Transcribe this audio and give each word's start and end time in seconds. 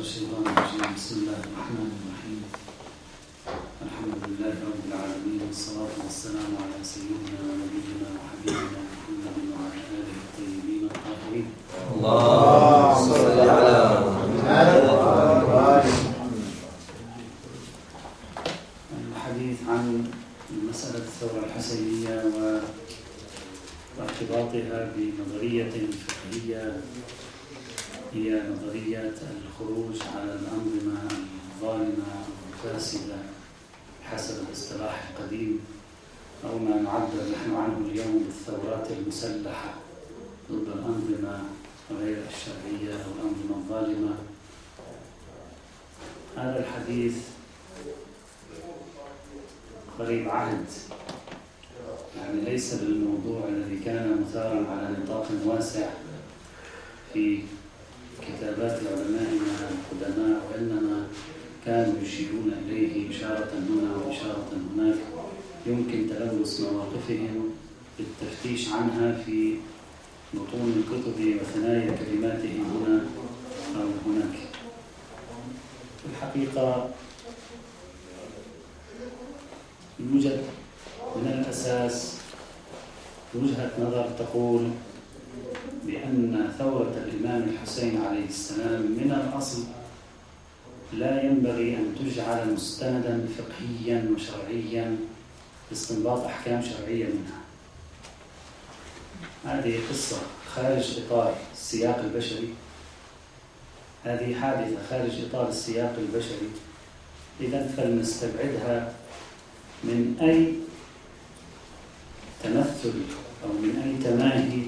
الشيطان 0.00 0.42
الرجيم. 0.42 0.82
بسم 0.96 1.14
الله 1.22 1.38
الرحمن 1.44 1.90
الرحيم. 1.98 2.40
الحمد 3.86 4.16
لله 4.26 4.54
رب 4.66 4.82
العالمين 4.90 5.40
والصلاة 5.46 5.94
والسلام 6.04 6.50
على 6.62 6.78
سيدنا 6.82 7.38
ونبينا 7.46 8.08
وحبيبنا 8.18 8.80
محمد 8.90 9.36
وعلى 9.54 9.80
آله 9.94 10.16
الطيبين 10.24 10.82
الطاهرين. 10.90 11.46
اللهم 11.94 12.94
صل 13.06 13.38
على 13.38 13.76
محمد. 14.02 14.74
الحديث 19.14 19.58
عن 19.68 19.84
مسألة 20.70 21.04
الثورة 21.06 21.38
الحسينية 21.46 22.16
وارتباطها 23.98 24.78
بنظرية 24.96 25.74
فقهية 26.06 26.62
هي 28.14 28.42
نظرية 28.50 29.12
الخروج 29.46 30.02
على 30.16 30.32
الأنظمة 30.34 31.00
الظالمة 31.54 32.04
الفاسدة 32.52 33.16
حسب 34.04 34.34
الاصطلاح 34.48 35.10
القديم 35.10 35.60
أو 36.44 36.58
ما 36.58 36.76
نعبر 36.76 37.22
نحن 37.32 37.54
عنه 37.54 37.90
اليوم 37.90 38.24
بالثورات 38.26 38.90
المسلحة 38.90 39.74
ضد 40.52 40.68
الأنظمة 40.68 41.42
غير 41.90 42.18
الشرعية 42.28 42.94
أو 42.94 43.10
الأنظمة 43.10 43.56
الظالمة. 43.56 44.14
هذا 46.36 46.58
الحديث 46.58 47.16
قريب 49.98 50.28
عهد 50.28 50.66
يعني 52.16 52.40
ليس 52.40 52.74
بالموضوع 52.74 53.48
الذي 53.48 53.80
كان 53.84 54.24
مثارا 54.28 54.66
على 54.70 54.96
نطاق 55.02 55.26
واسع 55.44 55.88
في 57.12 57.42
كتابات 58.22 58.80
علمائنا 58.92 59.70
القدماء 59.70 60.40
وإنما 60.52 61.06
كانوا 61.66 61.94
يشيرون 62.02 62.52
إليه 62.66 63.10
إشارة 63.10 63.50
هنا 63.68 63.96
وإشارة 63.96 64.48
هناك. 64.74 64.96
يمكن 65.66 66.06
تلمس 66.08 66.60
مواقفهم 66.60 67.50
بالتفتيش 67.98 68.68
عنها 68.72 69.22
في 69.26 69.56
بطون 70.34 70.84
الكتب 70.84 71.40
وثنايا 71.40 71.90
كلماته 71.96 72.52
هنا 72.56 73.04
أو 73.76 73.88
هناك. 74.06 74.38
في 76.02 76.10
الحقيقة 76.10 76.90
يوجد 80.00 80.42
من 81.16 81.26
الأساس 81.44 82.16
وجهة 83.34 83.70
نظر 83.80 84.08
تقول 84.18 84.70
بأن 85.86 86.52
ثورة 86.58 87.04
الإمام 87.06 87.48
الحسين 87.48 88.02
عليه 88.02 88.26
السلام 88.28 88.82
من 88.82 89.10
الأصل 89.12 89.62
لا 90.92 91.22
ينبغي 91.22 91.76
أن 91.76 91.94
تجعل 91.98 92.52
مستندا 92.52 93.26
فقهيا 93.38 94.10
وشرعيا 94.14 94.96
لاستنباط 95.70 96.24
أحكام 96.24 96.62
شرعية 96.62 97.06
منها. 97.06 97.40
هذه 99.44 99.80
قصة 99.90 100.16
خارج 100.54 100.98
إطار 101.06 101.36
السياق 101.52 101.98
البشري. 101.98 102.48
هذه 104.04 104.34
حادثة 104.34 104.76
خارج 104.90 105.24
إطار 105.24 105.48
السياق 105.48 105.96
البشري. 105.98 106.50
إذا 107.40 107.72
فلنستبعدها 107.76 108.92
من 109.84 110.16
أي 110.22 110.54
تمثل 112.42 112.92
أو 113.44 113.52
من 113.52 113.82
أي 113.84 114.10
تماهي 114.10 114.62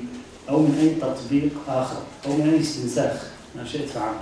أو 0.48 0.58
من 0.62 0.78
أي 0.80 0.94
تطبيق 1.00 1.50
آخر 1.68 2.02
أو 2.26 2.36
من 2.36 2.48
أي 2.48 2.60
استنساخ 2.60 3.22
ما 3.56 3.64
شئت 3.64 3.88
فعله 3.88 4.20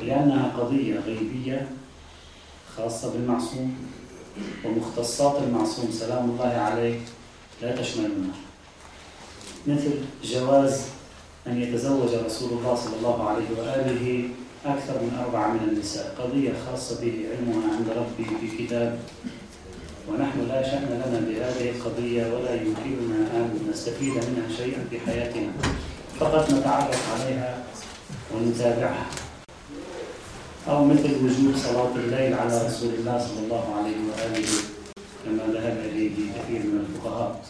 لأنها 0.00 0.52
قضية 0.58 0.98
غيبية 1.00 1.68
خاصة 2.76 3.12
بالمعصوم 3.12 3.76
ومختصات 4.64 5.42
المعصوم 5.42 5.90
سلام 5.92 6.30
الله 6.30 6.46
عليه 6.46 7.00
لا 7.62 7.76
تشملنا 7.76 8.28
مثل 9.66 9.90
جواز 10.24 10.82
أن 11.46 11.62
يتزوج 11.62 12.14
رسول 12.14 12.50
الله 12.58 12.74
صلى 12.74 12.96
الله 12.96 13.28
عليه 13.28 13.46
وآله 13.58 14.28
أكثر 14.66 14.94
من 15.02 15.18
أربعة 15.24 15.52
من 15.52 15.68
النساء. 15.68 16.14
قضية 16.18 16.52
خاصة 16.66 17.00
به 17.00 17.24
علمها 17.30 17.76
عند 17.76 17.88
ربي 17.96 18.24
في 18.40 18.64
كتاب 18.64 19.00
ونحن 20.08 20.48
لا 20.48 20.62
شأن 20.62 20.88
لنا 20.88 21.20
بهذه 21.28 21.70
القضية 21.70 22.26
ولا 22.32 22.54
يمكننا 22.54 23.20
أن 23.36 23.68
نستفيد 23.70 24.12
منها 24.12 24.56
شيئا 24.56 24.84
في 24.90 25.00
حياتنا. 25.00 25.52
فقط 26.20 26.50
نتعرف 26.50 27.02
عليها 27.20 27.64
ونتابعها. 28.34 29.06
أو 30.68 30.84
مثل 30.84 31.10
وجوب 31.24 31.56
صلاة 31.56 31.94
الليل 31.96 32.34
على 32.34 32.66
رسول 32.66 32.94
الله 32.94 33.18
صلى 33.18 33.44
الله 33.44 33.74
عليه 33.76 33.96
وآله 34.08 34.48
كما 35.24 35.52
ذهب 35.52 35.76
إليه 35.84 36.10
كثير 36.10 36.60
من 36.60 36.86
الفقهاء. 36.88 37.44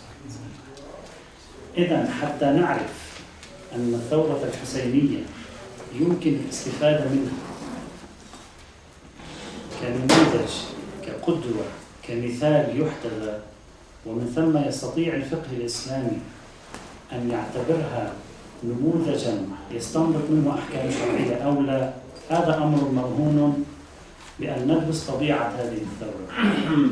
إذا 1.76 2.10
حتى 2.22 2.44
نعرف 2.44 3.20
أن 3.74 3.94
الثورة 3.94 4.44
الحسينية 4.54 5.22
يمكن 6.00 6.34
الاستفادة 6.44 7.04
منها 7.10 7.38
كنموذج 9.80 10.52
كقدوة 11.06 11.64
كمثال 12.08 12.80
يحتذى 12.80 13.40
ومن 14.06 14.32
ثم 14.34 14.68
يستطيع 14.68 15.14
الفقه 15.14 15.52
الإسلامي 15.52 16.18
أن 17.12 17.30
يعتبرها 17.30 18.12
نموذجا 18.64 19.42
يستنبط 19.70 20.30
منه 20.30 20.54
أحكام 20.58 20.90
شرعية 20.90 21.36
أو 21.36 21.60
لا 21.60 21.92
هذا 22.30 22.56
أمر 22.56 22.90
مرهون 22.90 23.64
بأن 24.40 24.68
ندرس 24.68 25.10
طبيعة 25.10 25.48
هذه 25.48 25.78
الثورة. 25.78 26.28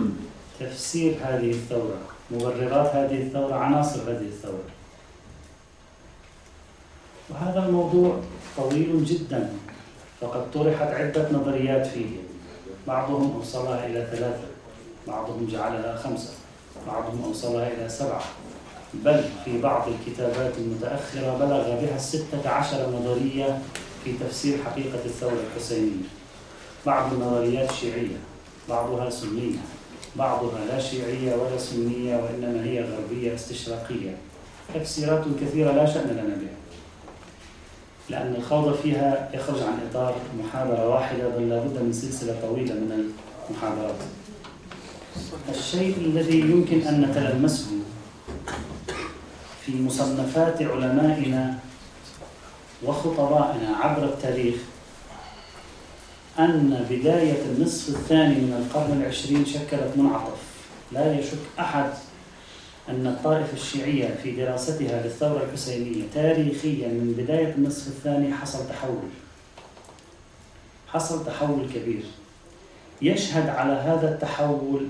تفسير 0.60 1.14
هذه 1.22 1.50
الثورة 1.50 1.98
مبررات 2.30 2.94
هذه 2.94 3.22
الثورة 3.22 3.54
عناصر 3.54 4.02
هذه 4.02 4.26
الثورة. 4.26 4.64
وهذا 7.30 7.66
الموضوع 7.66 8.20
طويل 8.56 9.04
جدا 9.04 9.48
فقد 10.20 10.50
طرحت 10.50 10.88
عدة 10.88 11.28
نظريات 11.32 11.86
فيه 11.86 12.06
بعضهم 12.86 13.36
أوصلها 13.36 13.86
إلى 13.86 14.06
ثلاثة. 14.10 14.55
بعضهم 15.06 15.48
جعلها 15.52 15.96
خمسة 15.96 16.30
بعضهم 16.86 17.24
أوصلها 17.24 17.68
إلى 17.68 17.88
سبعة. 17.88 18.24
بل 18.94 19.24
في 19.44 19.60
بعض 19.60 19.88
الكتابات 19.88 20.52
المتأخرة 20.58 21.36
بلغ 21.38 21.80
بها 21.80 21.96
الستة 21.96 22.48
عشر 22.50 22.90
نظرية 22.90 23.58
في 24.04 24.12
تفسير 24.12 24.58
حقيقة 24.64 25.04
الثورة 25.04 25.36
الحسينية. 25.50 26.06
بعض 26.86 27.12
النظريات 27.12 27.72
شيعية 27.72 28.16
بعضها 28.68 29.10
سنية 29.10 29.58
بعضها 30.16 30.64
لا 30.64 30.80
شيعية 30.80 31.34
ولا 31.34 31.58
سنية 31.58 32.16
وإنما 32.16 32.64
هي 32.64 32.84
غربية 32.84 33.34
استشراقية. 33.34 34.16
تفسيرات 34.74 35.24
كثيرة 35.40 35.72
لا 35.72 35.86
شأن 35.86 36.08
لنا 36.10 36.36
بها. 36.36 36.56
لأن 38.10 38.34
الخوض 38.34 38.74
فيها 38.74 39.30
يخرج 39.34 39.62
عن 39.62 39.78
إطار 39.90 40.14
محاضرة 40.38 40.88
واحدة 40.88 41.28
بل 41.28 41.48
لابد 41.48 41.82
من 41.82 41.92
سلسلة 41.92 42.36
طويلة 42.42 42.74
من 42.74 43.12
المحاضرات. 43.50 43.96
الشيء 45.48 45.96
الذي 45.96 46.40
يمكن 46.40 46.80
أن 46.80 47.00
نتلمسه 47.00 47.66
في 49.66 49.82
مصنفات 49.82 50.62
علمائنا 50.62 51.58
وخطبائنا 52.84 53.76
عبر 53.76 54.04
التاريخ 54.04 54.54
أن 56.38 56.86
بداية 56.90 57.42
النصف 57.42 57.88
الثاني 57.88 58.34
من 58.34 58.66
القرن 58.66 59.00
العشرين 59.00 59.46
شكلت 59.46 59.92
منعطف. 59.96 60.38
لا 60.92 61.18
يشك 61.18 61.38
أحد 61.60 61.90
أن 62.88 63.06
الطائفة 63.06 63.52
الشيعية 63.52 64.18
في 64.22 64.30
دراستها 64.30 65.02
للثورة 65.02 65.42
الحسينية 65.44 66.02
تاريخيا 66.14 66.88
من 66.88 67.14
بداية 67.18 67.54
النصف 67.54 67.86
الثاني 67.86 68.34
حصل 68.34 68.68
تحول. 68.68 69.08
حصل 70.88 71.26
تحول 71.26 71.66
كبير. 71.74 72.04
يشهد 73.02 73.48
على 73.48 73.72
هذا 73.72 74.14
التحول 74.14 74.86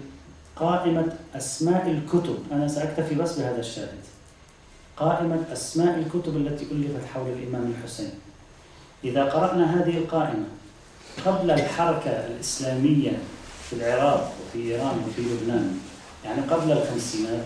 قائمة 0.56 1.12
أسماء 1.36 1.90
الكتب. 1.90 2.38
أنا 2.52 2.68
سأكتفي 2.68 3.14
بس 3.14 3.38
بهذا 3.38 3.60
الشاهد. 3.60 3.98
قائمة 4.96 5.44
أسماء 5.52 5.98
الكتب 5.98 6.36
التي 6.36 6.64
ألفت 6.64 7.06
حول 7.14 7.28
الإمام 7.28 7.74
الحسين. 7.78 8.10
إذا 9.04 9.24
قرأنا 9.24 9.82
هذه 9.82 9.98
القائمة 9.98 10.44
قبل 11.26 11.50
الحركة 11.50 12.10
الإسلامية 12.10 13.10
في 13.70 13.76
العراق 13.76 14.32
وفي 14.42 14.58
إيران 14.58 15.04
وفي 15.08 15.22
لبنان 15.22 15.78
يعني 16.24 16.40
قبل 16.40 16.72
الخمسينات 16.72 17.44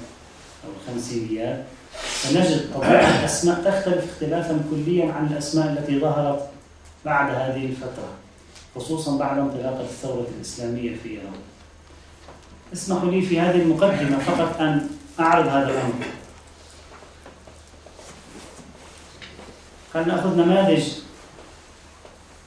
أو 0.64 0.70
الخمسينيات 0.80 1.64
فنجد 1.92 2.74
طبيعة 2.74 3.18
الأسماء 3.20 3.56
تختلف 3.56 4.12
اختلافا 4.12 4.60
كليا 4.70 5.12
عن 5.12 5.26
الأسماء 5.26 5.72
التي 5.72 6.00
ظهرت 6.00 6.48
بعد 7.04 7.34
هذه 7.34 7.66
الفترة 7.66 8.08
خصوصا 8.76 9.18
بعد 9.18 9.38
انطلاقة 9.38 9.80
الثورة 9.80 10.26
الإسلامية 10.36 10.96
في 11.02 11.08
إيران. 11.10 11.49
اسمحوا 12.72 13.10
لي 13.10 13.22
في 13.22 13.40
هذه 13.40 13.62
المقدمة 13.62 14.18
فقط 14.18 14.60
أن 14.60 14.88
أعرض 15.20 15.46
هذا 15.46 15.70
الأمر. 15.70 16.04
خلينا 19.94 20.14
نأخذ 20.14 20.36
نماذج 20.36 20.84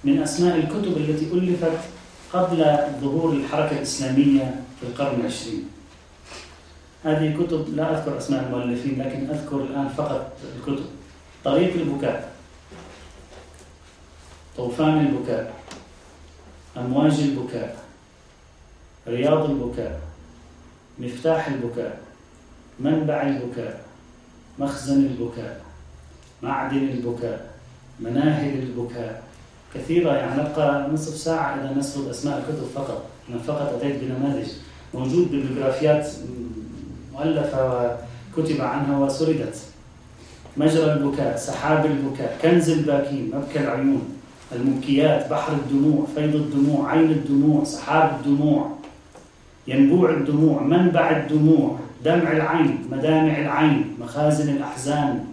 من 0.03 0.23
أسماء 0.23 0.55
الكتب 0.55 0.97
التي 0.97 1.25
ألفت 1.33 1.79
قبل 2.33 2.77
ظهور 3.01 3.33
الحركة 3.33 3.71
الإسلامية 3.71 4.63
في 4.79 4.87
القرن 4.87 5.19
العشرين؟ 5.19 5.69
هذه 7.03 7.37
كتب 7.43 7.75
لا 7.75 7.97
أذكر 7.97 8.17
أسماء 8.17 8.43
المؤلفين 8.43 9.01
لكن 9.01 9.29
أذكر 9.29 9.55
الآن 9.55 9.89
فقط 9.89 10.37
الكتب. 10.57 10.85
طريق 11.43 11.73
البكاء 11.73 12.33
طوفان 14.57 14.99
البكاء 14.99 15.53
أمواج 16.77 17.19
البكاء 17.19 17.83
رياض 19.07 19.49
البكاء. 19.49 20.12
مفتاح 20.99 21.47
البكاء 21.47 21.99
منبع 22.79 23.21
البكاء 23.21 23.81
مخزن 24.59 25.05
البكاء 25.05 25.61
معدن 26.43 26.77
البكاء 26.77 27.53
مناهل 27.99 28.63
البكاء. 28.63 29.23
كثيرة 29.75 30.13
يعني 30.13 30.41
نبقى 30.41 30.89
نصف 30.93 31.17
ساعة 31.17 31.55
إذا 31.55 31.73
نسرد 31.77 32.07
أسماء 32.07 32.37
الكتب 32.37 32.67
فقط. 32.75 33.05
أنا 33.29 33.37
فقط 33.37 33.73
أتيت 33.73 34.03
بنماذج 34.03 34.47
موجود 34.93 35.31
ببيوغرافيات 35.31 36.07
مؤلفة 37.13 37.89
وكتب 38.37 38.61
عنها 38.61 38.97
وسردت. 38.99 39.57
مجرى 40.57 40.93
البكاء 40.93 41.37
سحاب 41.37 41.85
البكاء 41.85 42.37
كنز 42.41 42.69
الباكين 42.69 43.31
مبكى 43.33 43.59
العيون 43.59 44.17
المبكيات 44.51 45.29
بحر 45.29 45.53
الدموع 45.53 46.07
فيض 46.15 46.35
الدموع 46.35 46.91
عين 46.91 47.11
الدموع 47.11 47.63
سحاب 47.63 48.19
الدموع. 48.19 48.82
ينبوع 49.68 50.10
الدموع. 50.10 50.62
منبع 50.63 51.10
الدموع 51.10 51.80
دمع 52.06 52.31
العين 52.31 52.88
مدامع 52.92 53.38
العين 53.38 53.95
مخازن 54.01 54.50
الأحزان 54.50 55.25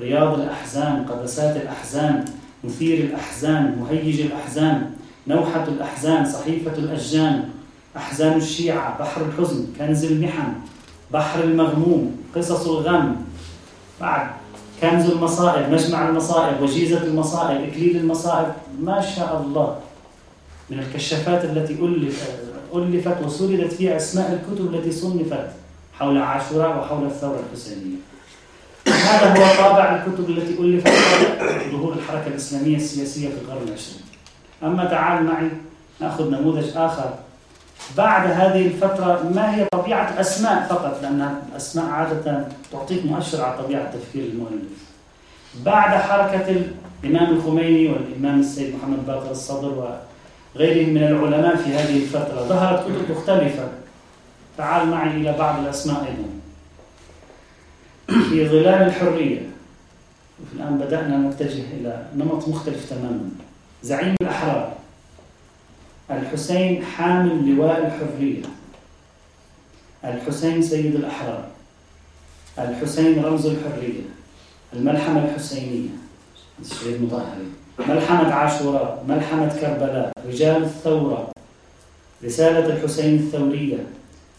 رياض 0.00 0.40
الأحزان 0.40 1.04
قبسات 1.04 1.56
الأحزان 1.56 2.24
مثير 2.64 3.04
الأحزان 3.04 3.76
مهيج 3.80 4.20
الأحزان 4.20 4.90
نوحة 5.26 5.64
الأحزان 5.68 6.24
صحيفة 6.24 6.72
الأشجان 6.78 7.48
أحزان 7.96 8.36
الشيعة 8.36 8.98
بحر 8.98 9.22
الحزن 9.26 9.66
كنز 9.78 10.04
المحن 10.04 10.52
بحر 11.12 11.44
المغموم 11.44 12.16
قصص 12.36 12.66
الغم. 12.66 13.16
بعد 14.00 14.26
كنز 14.82 15.10
المصائب 15.10 15.72
مجمع 15.72 16.08
المصائب 16.08 16.62
وجيزة 16.62 17.02
المصائب 17.02 17.68
إكليل 17.68 17.96
المصائب. 17.96 18.52
ما 18.80 19.00
شاء 19.00 19.44
الله. 19.46 19.76
من 20.70 20.78
الكشافات 20.78 21.44
التي 21.44 21.72
ألفت 21.72 22.49
وسردت 23.24 23.72
فيها 23.72 23.96
أسماء 23.96 24.32
الكتب 24.32 24.74
التي 24.74 24.92
صنفت 24.92 25.46
حول 25.98 26.18
عاشوراء 26.18 26.78
وحول 26.78 27.06
الثورة 27.06 27.40
الحسينية. 27.46 27.96
هذا 28.86 29.28
هو 29.30 29.64
طابع 29.64 29.96
الكتب 29.96 30.30
التي 30.30 30.60
ألفت 30.60 30.88
قبل 30.88 31.70
ظهور 31.70 31.92
الحركة 31.92 32.26
الإسلامية 32.26 32.76
السياسية 32.76 33.28
في 33.28 33.34
القرن 33.34 33.68
العشرين. 33.68 34.02
أما 34.62 34.84
تعال 34.84 35.24
معي 35.24 35.48
نأخذ 36.00 36.30
نموذج 36.30 36.76
آخر. 36.76 37.14
بعد 37.96 38.30
هذه 38.30 38.66
الفترة 38.66 39.30
ما 39.34 39.56
هي 39.56 39.66
طبيعة 39.72 40.14
الأسماء 40.14 40.66
فقط؟ 40.70 40.98
لأن 41.02 41.34
الأسماء 41.50 41.86
عادة 41.86 42.48
تعطيك 42.72 43.06
مؤشر 43.06 43.44
على 43.44 43.62
طبيعة 43.62 43.92
تفكير 43.92 44.24
المؤلف. 44.24 44.80
بعد 45.64 46.00
حركة 46.00 46.62
الإمام 47.04 47.34
الخميني 47.34 47.88
والإمام 47.88 48.40
السيد 48.40 48.74
محمد 48.74 49.06
باقر 49.06 49.30
الصدر 49.30 49.98
وغيرهم 50.54 50.94
من 50.94 51.02
العلماء 51.02 51.56
في 51.56 51.74
هذه 51.74 51.96
الفترة. 52.02 52.48
ظهرت 52.48 52.84
كتب 52.84 53.16
مختلفة. 53.16 53.68
تعال 54.58 54.88
معي 54.88 55.10
إلى 55.10 55.32
بعض 55.38 55.62
الأسماء 55.62 56.06
أيضا. 56.06 56.30
في 58.28 58.48
ظلال 58.48 58.82
الحرية. 58.82 59.50
الآن 60.52 60.78
بدأنا 60.78 61.16
نتجه 61.18 61.62
إلى 61.80 62.06
نمط 62.16 62.48
مختلف 62.48 62.90
تماما. 62.90 63.30
زعيم 63.82 64.14
الأحرار. 64.22 64.72
الحسين 66.10 66.84
حامل 66.84 67.54
لواء 67.54 67.86
الحرية. 67.86 68.42
الحسين 70.04 70.62
سيد 70.62 70.94
الأحرار. 70.94 71.44
الحسين 72.58 73.24
رمز 73.24 73.46
الحرية. 73.46 74.02
الملحمة 74.72 75.24
الحسينية. 75.24 75.88
الشهيد 76.60 77.02
مطهري 77.02 77.48
ملحمة 77.88 78.32
عاشوراء 78.32 79.04
ملحمة 79.08 79.48
كربلاء 79.60 80.12
رجال 80.28 80.62
الثورة. 80.62 81.28
رسالة 82.24 82.66
الحسين 82.66 83.14
الثورية 83.14 83.78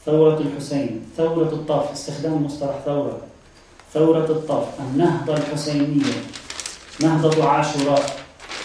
ثورة 0.06 0.40
الحسين 0.40 1.02
ثورة 1.18 1.50
الطاف 1.50 1.92
استخدام 1.92 2.46
مصطلح 2.46 2.76
ثورة. 2.86 3.22
ثورة 3.94 4.26
الطاف 4.26 4.68
النهضة 4.80 5.38
الحسينية 5.38 6.14
نهضة 7.02 7.50
عاشوراء. 7.50 8.06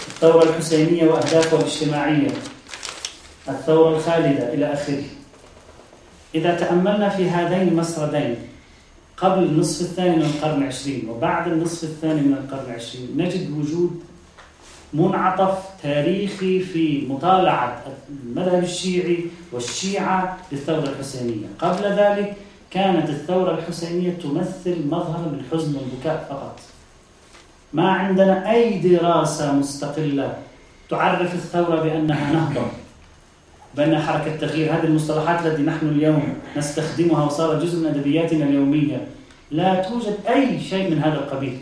الثورة 0.08 0.43
الحسينية 0.43 1.08
وأهدافها 1.08 1.61
الاجتماعية. 1.61 2.31
الثورة 3.49 3.96
الخالدة 3.96 4.55
إلى 4.55 4.73
آخره. 4.73 5.02
إذا 6.34 6.55
تأملنا 6.55 7.08
في 7.08 7.31
هذين 7.31 7.69
المسردين 7.69 8.37
قبل 9.17 9.43
النصف 9.43 9.81
الثاني 9.81 10.17
من 10.17 10.23
القرن 10.23 10.62
العشرين 10.62 11.08
وبعد 11.08 11.49
النصف 11.49 11.84
الثاني 11.84 12.20
من 12.20 12.32
القرن 12.32 12.70
العشرين 12.70 13.08
نجد 13.17 13.50
وجود 13.50 14.00
منعطف 14.96 15.58
تاريخي 15.82 16.60
في 16.60 17.06
مطالعة 17.08 17.82
المذهب 18.26 18.62
الشيعي 18.62 19.19
والشيعة 19.52 20.37
للثورة 20.52 20.88
الحسينية. 20.88 21.46
قبل 21.58 21.84
ذلك 21.84 22.37
كانت 22.70 23.10
الثورة 23.10 23.54
الحسينية 23.58 24.10
تمثل 24.10 24.76
مظهر 24.87 25.31
الحزن 25.40 25.76
والبكاء 25.76 26.26
فقط. 26.31 26.60
ما 27.72 27.90
عندنا 27.90 28.50
أي 28.50 28.78
دراسة 28.78 29.52
مستقلة 29.52 30.34
تعرف 30.90 31.34
الثورة 31.34 31.82
بأنها 31.82 32.32
نهضة 32.32 32.66
بأن 33.75 33.99
حركة 33.99 34.37
تغيير 34.37 34.72
هذه 34.72 34.84
المصطلحات 34.84 35.46
التي 35.46 35.62
نحن 35.62 35.88
اليوم 35.88 36.34
نستخدمها 36.56 37.25
وصارت 37.25 37.62
جزء 37.62 37.78
من 37.81 37.87
أدبياتنا 37.87 38.44
اليومية. 38.44 39.06
لا 39.50 39.82
توجد 39.82 40.16
أي 40.28 40.60
شيء 40.60 40.90
من 40.90 40.99
هذا 40.99 41.14
القبيل. 41.14 41.58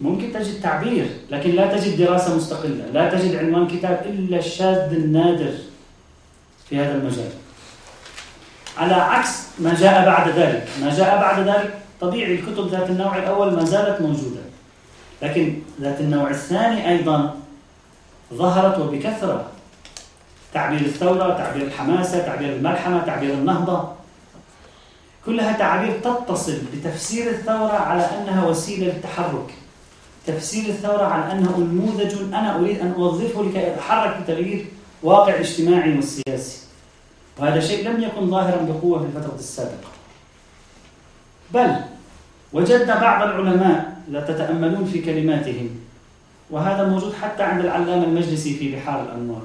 ممكن 0.00 0.32
تجد 0.32 0.60
تعبير 0.60 1.06
لكن 1.30 1.50
لا 1.50 1.76
تجد 1.76 1.96
دراسة 1.98 2.36
مستقلة 2.36 2.84
لا 2.92 3.10
تجد 3.10 3.36
عنوان 3.36 3.68
كتاب 3.68 4.06
إلا 4.06 4.38
الشاذ 4.38 4.92
النادر 4.92 5.52
في 6.68 6.78
هذا 6.78 6.94
المجال. 6.94 7.30
على 8.78 8.94
عكس 8.94 9.46
ما 9.58 9.74
جاء 9.74 10.06
بعد 10.06 10.28
ذلك. 10.28 10.68
ما 10.80 10.96
جاء 10.96 11.20
بعد 11.20 11.48
ذلك 11.48 11.74
طبيعي 12.00 12.34
الكتب 12.34 12.68
ذات 12.68 12.90
النوع 12.90 13.18
الأول 13.18 13.52
ما 13.52 13.64
زالت 13.64 14.00
موجودة. 14.00 14.40
لكن 15.22 15.58
ذات 15.80 16.00
النوع 16.00 16.30
الثاني 16.30 16.88
أيضا 16.88 17.36
ظهرت 18.34 18.78
وبكثرة. 18.78 19.46
تعبير 20.54 20.80
الثورة 20.80 21.38
تعبير 21.38 21.62
الحماسة 21.62 22.18
تعبير 22.18 22.52
الملحمة 22.52 23.06
تعبير 23.06 23.34
النهضة. 23.34 23.92
كلها 25.26 25.52
تعابير 25.52 26.00
تتصل 26.00 26.58
بتفسير 26.74 27.30
الثورة 27.30 27.76
على 27.76 28.02
أنها 28.02 28.46
وسيلة 28.46 28.86
للتحرك. 28.86 29.54
تفسير 30.26 30.68
الثورة 30.68 31.04
على 31.04 31.32
أنه 31.32 31.58
نموذج 31.58 32.34
أنا 32.34 32.56
أريد 32.56 32.80
أن 32.80 32.92
أوظفه 32.92 33.44
لكي 33.44 33.74
أتحرك 33.74 34.20
لتغيير 34.20 34.66
واقع 35.02 35.34
الاجتماعي 35.34 35.94
والسياسي 35.94 36.66
وهذا 37.38 37.60
شيء 37.60 37.88
لم 37.88 38.02
يكن 38.02 38.30
ظاهرا 38.30 38.62
بقوة 38.62 38.98
في 38.98 39.04
الفترة 39.04 39.34
السابقة. 39.38 39.88
بل 41.54 41.76
وجدنا 42.52 43.00
بعض 43.00 43.28
العلماء 43.28 43.96
لا 44.08 44.20
تتأملون 44.20 44.84
في 44.84 44.98
كلماتهم 45.02 45.70
وهذا 46.50 46.88
موجود 46.88 47.14
حتى 47.14 47.42
عند 47.42 47.64
العلامة 47.64 48.04
المجلسي 48.04 48.54
في 48.54 48.76
بحار 48.76 49.02
الأنوار. 49.02 49.42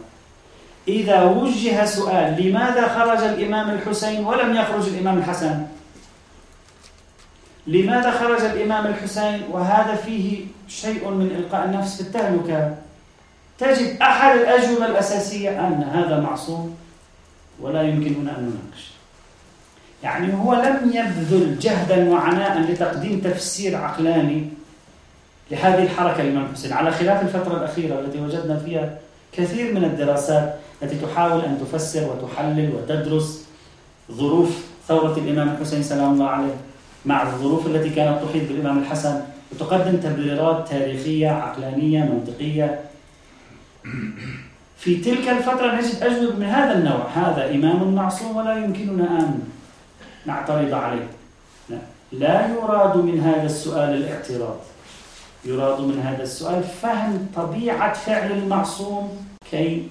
إذا 0.88 1.24
وجه 1.24 1.86
سؤال 1.86 2.44
لماذا 2.44 2.88
خرج 2.88 3.24
الإمام 3.24 3.70
الحسين 3.70 4.26
ولم 4.26 4.56
يخرج 4.56 4.88
الإمام 4.88 5.18
الحسن؟ 5.18 5.66
لماذا 7.68 8.12
خرج 8.12 8.42
الإمام 8.42 8.88
الحسين؟ 8.88 9.42
وهذا 9.52 9.96
فيه 9.96 10.46
شيء 10.72 11.10
من 11.10 11.26
إلقاء 11.26 11.66
النفس 11.66 11.96
في 11.96 12.02
التهلكة. 12.02 12.76
تجد 13.60 14.02
أحد 14.02 14.38
الأجوبة 14.38 14.86
الأساسية 14.86 15.68
أن 15.68 15.84
هذا 15.84 16.20
معصوم 16.20 16.76
ولا 17.60 17.82
يمكننا 17.82 18.38
أن 18.38 18.44
نناقش. 18.44 18.92
يعني 20.04 20.34
هو 20.34 20.54
لم 20.54 20.92
يبذل 20.94 21.60
جهدا 21.60 22.10
وعناء 22.10 22.60
لتقديم 22.62 23.20
تفسير 23.20 23.76
عقلاني 23.76 24.48
لهذه 25.52 25.84
الحركة 25.84 26.22
الإمام 26.22 26.46
الحسين 26.46 26.74
على 26.74 26.92
خلاف 26.92 27.22
الفترة 27.22 27.58
الأخيرة 27.58 28.00
التي 28.00 28.22
وجدنا 28.22 28.58
فيها 28.58 28.98
كثير 29.34 29.74
من 29.74 29.84
الدراسات 29.84 30.56
التي 30.84 30.98
تحاول 30.98 31.42
أن 31.42 31.58
تفسر 31.62 32.10
وتحلل 32.10 32.76
وتدرس 32.76 33.46
ظروف 34.12 34.66
ثورة 34.88 35.18
الإمام 35.18 35.50
الحسين 35.50 35.84
سلام 35.84 36.14
الله 36.14 36.28
عليه 36.28 36.56
مع 37.06 37.24
الظروف 37.24 37.68
التي 37.68 37.90
كانت 37.90 38.24
تحيط 38.24 38.48
بالإمام 38.48 38.78
الحسن. 38.78 39.22
وتقدم 39.52 39.98
تبريرات 39.98 40.68
تاريخية 40.68 41.30
عقلانية 41.30 42.04
منطقية. 42.04 42.80
في 44.78 44.96
تلك 44.96 45.30
الفترة 45.30 45.76
نجد 45.76 46.04
أجوبة 46.04 46.36
من 46.36 46.46
هذا 46.46 46.78
النوع 46.78 47.08
هذا 47.16 47.56
إمام 47.56 47.96
معصوم 47.96 48.36
ولا 48.36 48.58
يمكننا 48.58 49.20
أن 49.20 49.40
نعترض 50.26 50.74
عليه. 50.74 51.08
لا, 52.12 52.48
يراد 52.48 52.98
من 52.98 53.20
هذا 53.20 53.46
السؤال 53.46 53.90
الاعتراض. 53.98 54.58
يراد 55.46 55.82
من 55.82 56.00
هذا 56.00 56.24
السؤال 56.24 56.64
فهم 56.64 57.28
طبيعة 57.36 57.94
فعل 57.94 58.32
المعصوم 58.32 59.26
كي 59.52 59.88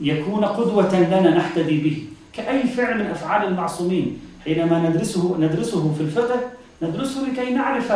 يكون 0.00 0.44
قدوة 0.44 1.00
لنا 1.00 1.36
نحتدي 1.36 1.80
به. 1.80 2.04
كأي 2.32 2.62
فعل 2.62 2.98
من 2.98 3.06
أفعال 3.06 3.48
المعصومين؟ 3.48 4.20
حينما 4.44 4.88
ندرسه 4.88 5.36
ندرسه 5.38 5.94
في 5.94 6.00
الفقه 6.00 6.40
ندرسه 6.82 7.20
لكي 7.20 7.50
نعرف 7.50 7.92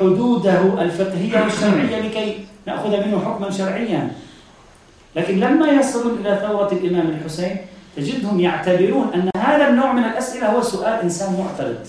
حدوده 0.00 0.82
الفقهية 0.82 1.42
والشرعية 1.42 2.00
لكي 2.00 2.44
نأخذ 2.66 3.06
منه 3.06 3.24
حكما 3.24 3.50
شرعيا. 3.50 4.10
لكن 5.16 5.40
لما 5.40 5.68
يصلون 5.68 6.18
إلى 6.20 6.40
ثورة 6.46 6.72
الإمام 6.72 7.08
الحسين 7.08 7.56
تجدهم 7.96 8.40
يعتبرون 8.40 9.10
أن 9.14 9.30
هذا 9.36 9.68
النوع 9.68 9.92
من 9.92 10.04
الأسئلة 10.04 10.46
هو 10.48 10.62
سؤال 10.62 11.00
إنسان 11.00 11.36
معترض. 11.38 11.86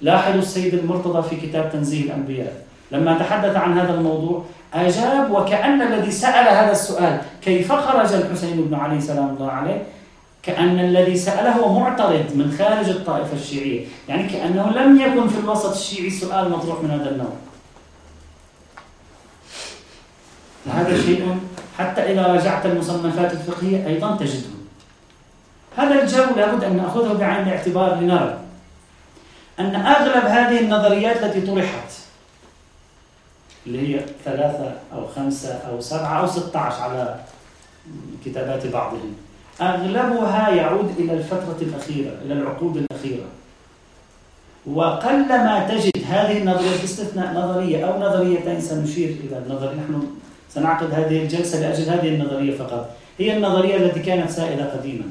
لاحظوا 0.00 0.40
السيد 0.40 0.74
المرتضى 0.74 1.28
في 1.28 1.36
كتاب 1.46 1.72
تنزيه 1.72 2.04
الأنبياء. 2.04 2.66
لما 2.92 3.18
تحدث 3.18 3.56
عن 3.56 3.78
هذا 3.78 3.94
الموضوع 3.94 4.44
أجاب 4.74 5.30
وكأن 5.30 5.82
الذي 5.82 6.10
سأل 6.10 6.48
هذا 6.48 6.72
السؤال 6.72 7.20
كيف 7.42 7.72
خرج 7.72 8.12
الحسين 8.12 8.62
بن 8.62 8.74
علي 8.74 9.00
سلام 9.00 9.28
الله 9.28 9.50
عليه؟ 9.50 9.82
كأن 10.46 10.80
الذي 10.80 11.16
سأله 11.16 11.78
معترض 11.78 12.34
من 12.34 12.56
خارج 12.58 12.88
الطائفة 12.88 13.36
الشيعية. 13.36 13.86
يعني 14.08 14.28
كأنه 14.28 14.70
لم 14.70 15.00
يكن 15.00 15.28
في 15.28 15.38
الوسط 15.38 15.70
الشيعي 15.70 16.10
سؤال 16.10 16.50
مطروح 16.50 16.82
من 16.82 16.90
هذا 16.90 17.10
النوع. 17.10 17.32
هذا 20.72 21.02
شيء 21.02 21.38
حتى 21.78 22.12
إذا 22.12 22.22
راجعت 22.26 22.66
المصنفات 22.66 23.32
الفقهية 23.32 23.86
أيضا 23.86 24.16
تجده. 24.16 24.56
هذا 25.76 26.02
الجو 26.02 26.34
لابد 26.36 26.64
أن 26.64 26.76
نأخذه 26.76 27.12
بعين 27.12 27.48
الاعتبار 27.48 27.94
لنرى 27.94 28.38
أن 29.58 29.74
أغلب 29.74 30.24
هذه 30.24 30.60
النظريات 30.60 31.22
التي 31.22 31.40
طرحت 31.40 31.92
اللي 33.66 33.96
هي 33.96 34.00
ثلاثة 34.24 34.74
أو 34.92 35.06
خمسة 35.16 35.54
أو 35.54 35.80
سبعة 35.80 36.20
أو 36.20 36.26
ستة 36.26 36.58
عشر 36.58 36.82
على 36.82 37.20
كتابات 38.24 38.66
بعضهم 38.66 39.16
أغلبها 39.60 40.48
يعود 40.48 40.90
إلى 40.98 41.12
الفترة 41.12 41.56
الأخيرة 41.62 42.12
إلى 42.24 42.34
العقود 42.34 42.76
الأخيرة. 42.76 43.24
وقلما 44.66 45.68
تجد 45.68 46.04
هذه 46.08 46.38
النظرية 46.38 46.80
باستثناء 46.80 47.34
نظرية 47.34 47.84
أو 47.86 48.00
نظريتين 48.00 48.60
سنشير 48.60 49.16
إلى 49.24 49.38
النظرية 49.38 49.74
نحن 49.74 50.06
سنعقد 50.50 50.90
هذه 50.92 51.22
الجلسة 51.22 51.60
لأجل 51.60 51.90
هذه 51.90 52.08
النظرية 52.08 52.58
فقط. 52.58 52.90
هي 53.18 53.36
النظرية 53.36 53.76
التي 53.76 54.00
كانت 54.00 54.30
سائدة 54.30 54.72
قديما 54.72 55.04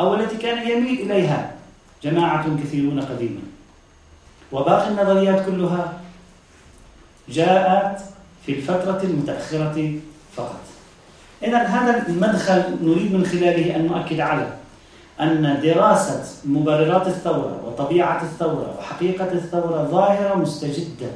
أو 0.00 0.14
التي 0.14 0.36
كان 0.36 0.70
يميل 0.70 1.00
إليها 1.00 1.52
جماعة 2.02 2.56
كثيرون 2.62 3.00
قديما. 3.00 3.40
وباقي 4.52 4.88
النظريات 4.88 5.46
كلها 5.46 6.00
جاءت 7.28 8.00
في 8.46 8.52
الفترة 8.52 9.00
المتأخرة 9.04 9.92
فقط. 10.36 10.60
إذا 11.42 11.58
هذا 11.58 12.08
المدخل 12.08 12.62
نريد 12.82 13.14
من 13.14 13.26
خلاله 13.26 13.76
أن 13.76 13.86
نؤكد 13.86 14.20
على 14.20 14.46
أن 15.20 15.60
دراسة 15.62 16.22
مبررات 16.44 17.06
الثورة 17.06 17.60
وطبيعة 17.66 18.22
الثورة 18.22 18.74
وحقيقة 18.78 19.32
الثورة 19.32 19.88
ظاهرة 19.90 20.34
مستجدة 20.34 21.06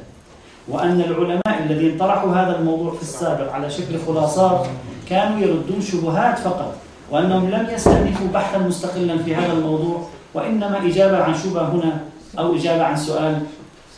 وأن 0.67 1.01
العلماء 1.01 1.63
الذين 1.65 1.97
طرحوا 1.97 2.31
هذا 2.31 2.59
الموضوع 2.59 2.93
في 2.93 3.01
السابق 3.01 3.51
على 3.51 3.69
شكل 3.69 3.99
خلاصات 4.07 4.67
كانوا 5.09 5.39
يردون 5.39 5.81
شبهات 5.81 6.39
فقط 6.39 6.75
وأنهم 7.11 7.49
لم 7.49 7.67
يستأنفوا 7.69 8.27
بحثا 8.33 8.57
مستقلا 8.57 9.17
في 9.17 9.35
هذا 9.35 9.53
الموضوع 9.53 10.07
وإنما 10.33 10.85
إجابة 10.85 11.23
عن 11.23 11.33
شبهة 11.35 11.69
هنا 11.71 11.99
أو 12.39 12.55
إجابة 12.55 12.83
عن 12.83 12.95
سؤال 12.97 13.41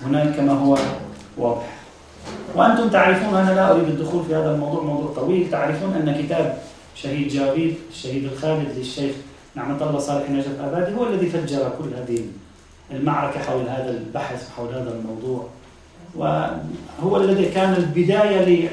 هناك 0.06 0.36
كما 0.36 0.54
هو 0.54 0.78
واضح. 1.38 1.83
وأنتم 2.56 2.90
تعرفون 2.90 3.36
أنا 3.36 3.52
لا 3.52 3.72
أريد 3.72 3.88
الدخول 3.88 4.26
في 4.26 4.36
هذا 4.36 4.52
الموضوع 4.56 4.84
موضوع 4.84 5.14
طويل. 5.16 5.52
تعرفون 5.52 5.94
أن 5.94 6.24
كتاب 6.24 6.58
شهيد 6.96 7.28
جاويد 7.28 7.76
الشهيد 7.92 8.24
الخالد 8.26 8.78
للشيخ 8.78 9.16
نعمة 9.56 9.90
الله 9.90 10.00
صالح 10.00 10.30
نجف 10.30 10.60
أبادي 10.62 10.96
هو 10.96 11.08
الذي 11.08 11.30
فجر 11.30 11.72
كل 11.78 11.90
هذه 11.98 12.22
المعركة 12.92 13.40
حول 13.40 13.62
هذا 13.62 13.90
البحث 13.90 14.50
حول 14.58 14.70
هذا 14.70 14.92
الموضوع. 14.92 15.48
وهو 16.16 17.18
الذي 17.18 17.46
كان 17.46 17.74
البداية 17.74 18.70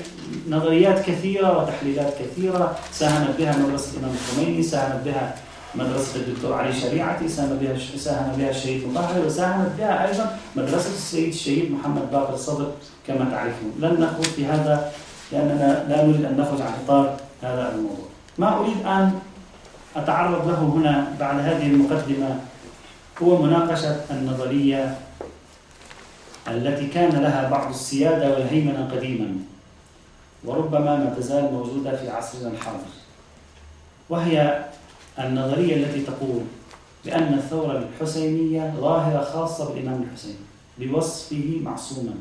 لنظريات 0.47 0.99
كثيرة 1.07 1.59
وتحليلات 1.59 2.15
كثيرة. 2.21 2.77
ساهمت 2.93 3.39
بها 3.39 3.57
مدرسة 3.59 3.93
الإمام 3.93 4.15
الخميني 4.15 4.63
ساهمت 4.63 5.05
بها 5.05 5.35
مدرسة 5.75 6.17
الدكتور 6.17 6.53
علي 6.53 6.73
شريعتي 6.73 7.29
ساهم 7.29 7.57
بها 7.57 7.79
ساهم 7.97 8.37
بها 8.39 8.51
الشهيد 8.51 8.89
مطهر 8.89 9.27
وساهمت 9.27 9.73
بها 9.79 10.09
أيضا 10.09 10.39
مدرسة 10.57 10.91
السيد 10.91 11.29
الشهيد 11.29 11.73
محمد 11.73 12.11
باقر 12.11 12.35
الصدر 12.35 12.73
كما 13.07 13.31
تعرفون. 13.31 13.73
لن 13.81 14.01
نخوض 14.01 14.25
في 14.25 14.47
هذا 14.47 14.93
لأننا 15.33 15.85
لا 15.89 16.05
نريد 16.07 16.25
أن 16.25 16.37
نخرج 16.37 16.61
عن 16.61 16.73
إطار 16.85 17.17
هذا 17.43 17.73
الموضوع. 17.75 18.07
ما 18.39 18.59
أريد 18.59 18.87
أن 18.87 19.19
أتعرض 19.97 20.49
له 20.49 20.59
هنا 20.59 21.13
بعد 21.21 21.39
هذه 21.41 21.67
المقدمة 21.67 22.41
هو 23.23 23.43
مناقشة 23.43 23.97
النظرية 24.11 24.99
التي 26.49 26.87
كان 26.87 27.23
لها 27.23 27.49
بعض 27.49 27.69
السيادة 27.69 28.31
والهيمنة 28.31 28.91
قديما 28.93 29.35
وربما 30.45 30.97
ما 30.97 31.15
تزال 31.19 31.53
موجودة 31.53 31.97
في 31.97 32.11
عصرنا 32.11 32.49
الحاضر 32.49 32.91
وهي 34.09 34.65
النظرية 35.21 35.77
التي 35.77 36.01
تقول 36.01 36.43
بأن 37.05 37.35
الثورة 37.35 37.79
الحسينية 37.79 38.75
ظاهرة 38.81 39.25
خاصة 39.25 39.75
بالإمام 39.75 40.03
الحسين 40.03 40.37
بوصفه 40.79 41.61
معصوما. 41.63 42.15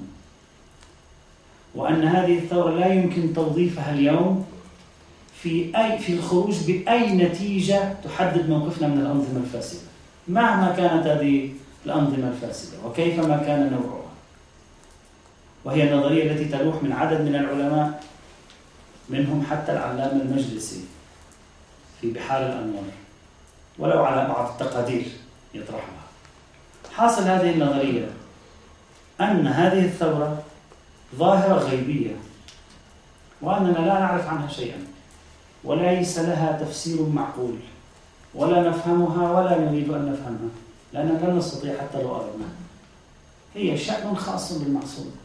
وأن 1.75 2.03
هذه 2.03 2.37
الثورة 2.37 2.71
لا 2.71 2.93
يمكن 2.93 3.33
توظيفها 3.33 3.93
اليوم 3.93 4.45
في 5.41 5.71
أي 5.77 5.99
في 5.99 6.13
الخروج 6.13 6.55
بأي 6.67 7.15
نتيجة 7.15 7.93
تحدد 8.03 8.49
موقفنا 8.49 8.87
من 8.87 9.01
الأنظمة 9.01 9.39
الفاسدة. 9.43 9.81
مهما 10.27 10.73
كانت 10.77 11.07
هذه 11.07 11.49
الأنظمة 11.85 12.27
الفاسدة 12.27 12.77
وكيفما 12.85 13.37
كان 13.37 13.71
نوعها. 13.71 14.09
وهي 15.65 15.93
النظرية 15.93 16.31
التي 16.31 16.45
تلوح 16.45 16.83
من 16.83 16.91
عدد 16.91 17.21
من 17.21 17.35
العلماء 17.35 18.03
منهم 19.09 19.43
حتى 19.49 19.71
العلامة 19.71 20.21
المجلسي. 20.21 20.81
في 22.01 22.11
بحار 22.11 22.41
الأنوار 22.41 22.83
ولو 23.79 24.03
على 24.03 24.27
بعض 24.27 24.51
التقادير 24.51 25.05
يطرحها. 25.53 25.99
حاصل 26.95 27.21
هذه 27.23 27.49
النظرية 27.49 28.09
أن 29.21 29.47
هذه 29.47 29.85
الثورة 29.85 30.43
ظاهرة 31.15 31.59
غيبية 31.59 32.15
وأننا 33.41 33.77
لا 33.77 33.99
نعرف 33.99 34.27
عنها 34.27 34.47
شيئا 34.47 34.87
وليس 35.63 36.19
لها 36.19 36.59
تفسير 36.63 37.01
معقول 37.01 37.55
ولا 38.35 38.69
نفهمها 38.69 39.31
ولا 39.31 39.59
نريد 39.59 39.89
أن 39.89 40.11
نفهمها 40.11 40.49
لأننا 40.93 41.25
لا 41.25 41.33
نستطيع 41.33 41.73
حتى 41.81 42.01
لو 42.03 42.15
أردنا. 42.15 42.45
هي 43.55 43.77
شأن 43.77 44.15
خاص 44.15 44.53
بالمعصوم. 44.53 45.15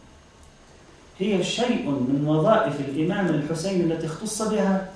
هي 1.18 1.44
شيء 1.44 1.88
من 1.88 2.24
وظائف 2.28 2.80
الإمام 2.80 3.26
الحسين 3.26 3.92
التي 3.92 4.06
اختص 4.06 4.42
بها 4.42 4.90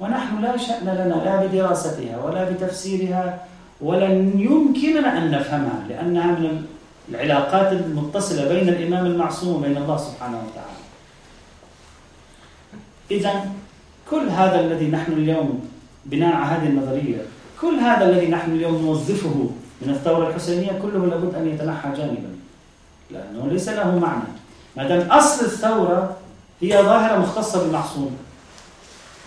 ونحن 0.00 0.42
لا 0.42 0.56
شأن 0.56 0.88
لنا 0.88 1.14
لا 1.24 1.46
بدراستها 1.46 2.24
ولا 2.24 2.50
بتفسيرها 2.50 3.44
ولن 3.80 4.32
يمكننا 4.40 5.18
أن 5.18 5.30
نفهمها 5.30 5.84
لأنها 5.88 6.26
من 6.26 6.64
العلاقات 7.08 7.72
المتصلة 7.72 8.48
بين 8.48 8.68
الإمام 8.68 9.06
المعصوم 9.06 9.56
وبين 9.56 9.76
الله 9.76 9.96
سبحانه 9.96 10.38
وتعالى. 10.46 10.80
إذا 13.10 13.32
كل 14.10 14.28
هذا 14.28 14.60
الذي 14.60 14.88
نحن 14.88 15.12
اليوم 15.12 15.68
بناء 16.06 16.34
على 16.34 16.46
هذه 16.46 16.66
النظرية 16.68 17.22
كل 17.60 17.74
هذا 17.74 18.04
الذي 18.10 18.28
نحن 18.28 18.50
اليوم 18.50 18.82
نوظفه 18.82 19.50
من 19.82 19.90
الثورة 19.90 20.28
الحسينية 20.28 20.72
كله 20.82 21.06
لابد 21.06 21.34
أن 21.34 21.48
يتنحى 21.48 21.88
جانبا. 21.96 22.32
لأنه 23.10 23.48
ليس 23.52 23.68
له 23.68 23.98
معنى. 23.98 24.30
ما 24.76 24.88
دام 24.88 25.10
أصل 25.10 25.44
الثورة 25.44 26.16
هي 26.60 26.82
ظاهرة 26.82 27.18
مختصة 27.18 27.62
بالمعصوم 27.62 28.16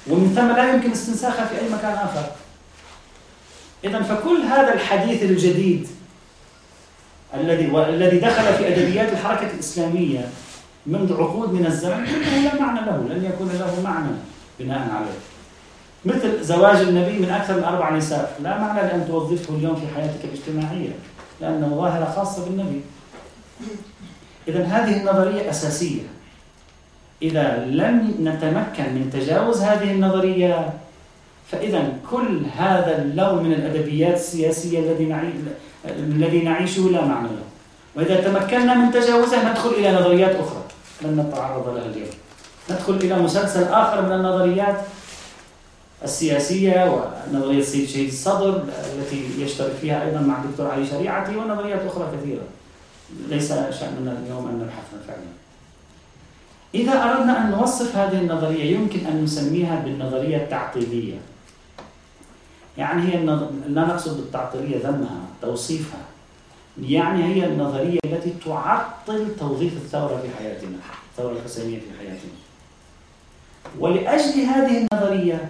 ومن 0.08 0.34
ثم 0.36 0.56
لا 0.56 0.74
يمكن 0.74 0.92
استنساخها 0.92 1.46
في 1.46 1.60
أي 1.60 1.70
مكان 1.70 1.94
آخر. 1.94 2.26
إذا 3.84 4.02
فكل 4.02 4.42
هذا 4.42 4.74
الحديث 4.74 5.24
الجديد 5.24 5.88
الذي 7.34 7.72
والذي 7.72 8.18
دخل 8.18 8.54
في 8.54 8.68
أدبيات 8.68 9.14
الحركة 9.14 9.48
الإسلامية 9.54 10.30
منذ 10.86 11.14
عقود 11.14 11.54
من 11.54 11.66
الزمن 11.66 12.06
كله 12.06 12.40
لا 12.40 12.62
معنى 12.62 12.86
له 12.86 13.16
لن 13.16 13.26
يكون 13.26 13.50
له 13.50 13.82
معنى 13.84 14.12
بناء 14.60 14.80
عليه. 14.80 15.20
مثل 16.06 16.44
زواج 16.44 16.78
النبي 16.78 17.20
من 17.20 17.30
أكثر 17.30 17.58
من 17.58 17.64
أربع 17.64 17.96
نساء 17.96 18.40
لا 18.44 18.60
معنى 18.60 18.82
لأن 18.82 19.08
توظفه 19.08 19.56
اليوم 19.56 19.76
في 19.76 19.96
حياتك 19.96 20.20
الاجتماعية 20.24 20.92
لأنه 21.42 21.68
ظاهرة 21.76 22.14
خاصة 22.16 22.46
بالنبي. 22.46 22.82
إذا 24.48 24.64
هذه 24.64 25.02
النظرية 25.02 25.50
أساسية. 25.50 26.02
إذا 27.24 27.66
لم 27.66 28.16
نتمكن 28.22 28.94
من 28.96 29.10
تجاوز 29.14 29.62
هذه 29.62 29.92
النظرية 29.92 30.74
فإذا 31.52 31.94
كل 32.12 32.42
هذا 32.58 33.02
اللون 33.02 33.44
من 33.44 33.54
الأدبيات 33.54 34.18
السياسية 34.18 34.80
الذي 34.80 35.16
الذي 35.86 36.40
نعيشه 36.40 36.82
لا 36.82 37.06
معنى 37.06 37.28
له. 37.28 37.48
وإذا 37.96 38.22
تمكنا 38.22 38.74
من 38.74 38.92
تجاوزها 38.92 39.52
ندخل 39.52 39.70
إلى 39.70 39.92
نظريات 39.92 40.36
أخرى. 40.36 40.64
لن 41.02 41.20
نتعرض 41.20 41.76
لها 41.76 41.86
اليوم. 41.86 42.10
ندخل 42.72 42.96
إلى 42.96 43.16
مسلسل 43.20 43.64
آخر 43.64 44.02
من 44.02 44.12
النظريات 44.12 44.76
السياسية 46.04 46.92
ونظرية 47.32 47.60
السيد 47.60 47.88
شهيد 47.90 48.08
الصدر 48.08 48.64
التي 48.98 49.26
يشترك 49.40 49.74
فيها 49.82 50.06
أيضا 50.06 50.20
مع 50.20 50.44
الدكتور 50.44 50.68
علي 50.68 50.86
شريعتي 50.86 51.36
ونظريات 51.38 51.82
أخرى 51.88 52.08
كثيرة. 52.18 52.44
ليس 53.30 53.50
شأننا 53.50 54.18
اليوم 54.26 54.48
أن 54.48 54.60
نبحث 54.64 55.08
فعلا 55.08 55.43
إذا 56.76 57.04
أردنا 57.04 57.46
أن 57.46 57.52
نوصف 57.52 57.96
هذه 57.98 58.20
النظرية 58.22 58.76
يمكن 58.76 59.06
أن 59.06 59.24
نسميها 59.24 59.80
بالنظرية 59.80 60.38
التعطيلية. 60.38 61.18
يعني 62.78 63.02
هي 63.02 63.16
النظ... 63.18 63.44
لا 63.68 63.82
نقصد 63.82 64.18
بالتعطيلية 64.18 64.78
ذمها 64.78 65.22
توصيفها. 65.42 66.00
يعني 66.82 67.24
هي 67.24 67.46
النظرية 67.46 68.00
التي 68.06 68.34
تعطل 68.46 69.36
توظيف 69.40 69.74
الثورة 69.74 70.22
في 70.22 70.44
حياتنا 70.44 70.78
الثورة 71.12 71.34
الحسينية 71.34 71.80
في 71.80 72.00
حياتنا. 72.00 72.32
ولأجل 73.80 74.42
هذه 74.42 74.88
النظرية 74.94 75.50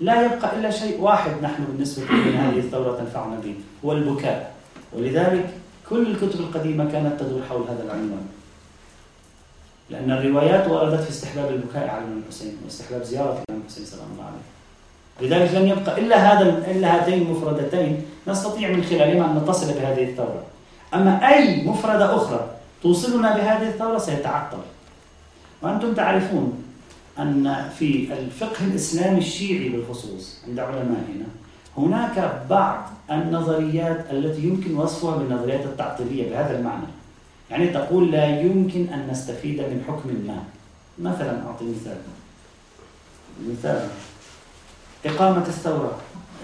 لا 0.00 0.22
يبقى 0.26 0.58
إلا 0.58 0.70
شيء 0.70 1.00
واحد 1.00 1.30
نحن 1.42 1.64
بالنسبة 1.64 2.04
لنا 2.04 2.50
هذه 2.50 2.58
الثورة 2.58 2.98
تنفعنا 2.98 3.40
به 3.44 3.54
هو 3.84 3.92
البكاء. 3.92 4.54
ولذلك 4.92 5.50
كل 5.90 6.06
الكتب 6.06 6.40
القديمة 6.40 6.92
كانت 6.92 7.20
تدور 7.20 7.42
حول 7.48 7.62
هذا 7.68 7.82
العنوان. 7.84 8.26
لأن 9.90 10.10
الروايات 10.10 10.68
وردت 10.68 11.00
في 11.00 11.10
استحباب 11.10 11.50
البكاء 11.50 11.88
على 11.88 11.98
الإمام 11.98 12.22
الحسين 12.26 12.56
واستحباب 12.64 13.02
زيارة 13.02 13.42
الإمام 13.48 13.62
الحسين 13.66 13.84
سلام 13.84 14.06
الله 14.12 14.24
عليه 14.24 14.54
لذلك 15.20 15.54
لن 15.54 15.68
يبقى 15.68 16.00
إلا 16.00 16.16
هذا 16.16 16.70
إلا 16.70 16.96
هاتين 16.96 17.22
المفردتين 17.22 18.02
نستطيع 18.28 18.70
من 18.70 18.84
خلالهما 18.84 19.30
أن 19.30 19.36
نتصل 19.42 19.72
بهذه 19.72 20.04
الثورة. 20.10 20.42
أما 20.94 21.28
أي 21.28 21.66
مفردة 21.66 22.16
أخرى 22.16 22.50
توصلنا 22.82 23.36
بهذه 23.36 23.68
الثورة 23.68 23.98
سيتعطل. 23.98 24.58
وأنتم 25.62 25.94
تعرفون 25.94 26.62
أن 27.18 27.68
في 27.78 28.08
الفقه 28.12 28.64
الإسلامي 28.64 29.18
الشيعي 29.18 29.68
بالخصوص 29.68 30.38
عند 30.48 30.58
علمائنا 30.58 31.26
هناك 31.78 32.42
بعض 32.50 32.90
النظريات 33.10 34.06
التي 34.10 34.42
يمكن 34.42 34.76
وصفها 34.76 35.16
بالنظريات 35.16 35.64
التعطيلية 35.64 36.30
بهذا 36.30 36.58
المعنى. 36.58 36.86
يعني 37.50 37.68
تقول 37.68 38.12
لا 38.12 38.40
يمكن 38.40 38.88
أن 38.88 39.08
نستفيد 39.10 39.60
من 39.60 39.84
حكم 39.88 40.08
ما. 40.26 40.42
مثلا 40.98 41.46
أعطي 41.46 41.64
مثال. 41.64 41.98
مثال. 43.48 43.88
إقامة 45.06 45.46
الثورة. 45.46 45.98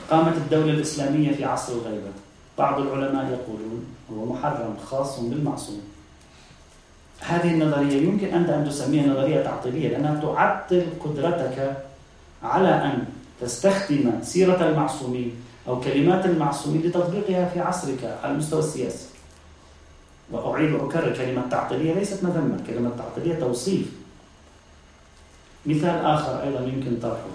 إقامة 0.09 0.33
الدولة 0.33 0.73
الإسلامية 0.73 1.33
في 1.33 1.45
عصر 1.45 1.73
الغيبة. 1.73 2.11
بعض 2.59 2.81
العلماء 2.81 3.25
يقولون 3.25 3.85
هو 4.13 4.33
محرم 4.33 4.77
خاص 4.85 5.21
بالمعصوم. 5.21 5.81
هذه 7.21 7.51
النظرية 7.51 8.03
يمكن 8.03 8.27
أنت 8.27 8.49
أن 8.51 8.69
تسميها 8.69 9.07
نظرية 9.07 9.43
تعطيلية 9.43 9.89
لأنها 9.89 10.21
تعطل 10.21 10.87
قدرتك 11.05 11.77
على 12.43 12.69
أن 12.69 13.05
تستخدم 13.41 14.13
سيرة 14.23 14.69
المعصومين 14.69 15.33
أو 15.69 15.81
كلمات 15.81 16.27
المعصومين 16.27 16.83
لتطبيقها 16.83 17.49
في 17.49 17.61
عصرك 17.61 18.19
على 18.23 18.33
المستوى 18.33 18.61
السياسي. 18.61 19.10
وأعيد 20.33 20.73
وأكرر 20.73 21.17
كلمة 21.17 21.43
تعطيلية 21.51 21.95
ليست 21.95 22.25
مذمة 22.25 22.59
كلمة 22.67 22.91
تعطيلية 22.99 23.41
توصيف. 23.41 23.87
مثال 25.67 26.05
آخر 26.05 26.43
أيضا 26.43 26.61
يمكن 26.61 26.97
طرحه. 27.03 27.31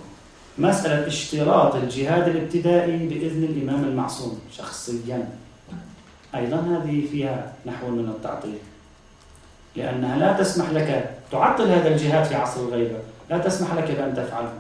مسألة 0.58 1.08
اشتراط 1.08 1.75
الجهاد 1.75 2.28
الابتدائي 2.28 3.08
بإذن 3.08 3.44
الإمام 3.44 3.84
المعصوم 3.84 4.40
شخصيا. 4.52 5.30
أيضا 6.36 6.58
هذه 6.58 7.08
فيها 7.12 7.54
نحو 7.66 7.90
من 7.90 8.10
التعطيل. 8.10 8.58
لأنها 9.75 10.18
لا 10.18 10.34
تسمح 10.34 10.70
لك 10.70 11.16
تعطل 11.32 11.68
هذا 11.68 11.88
الجهاد 11.88 12.25
في 12.25 12.36
عصر 12.36 12.62
الغيبة. 12.62 12.98
لا 13.30 13.38
تسمح 13.38 13.74
لك 13.74 13.92
بأن 13.92 14.16
تفعله. 14.16 14.54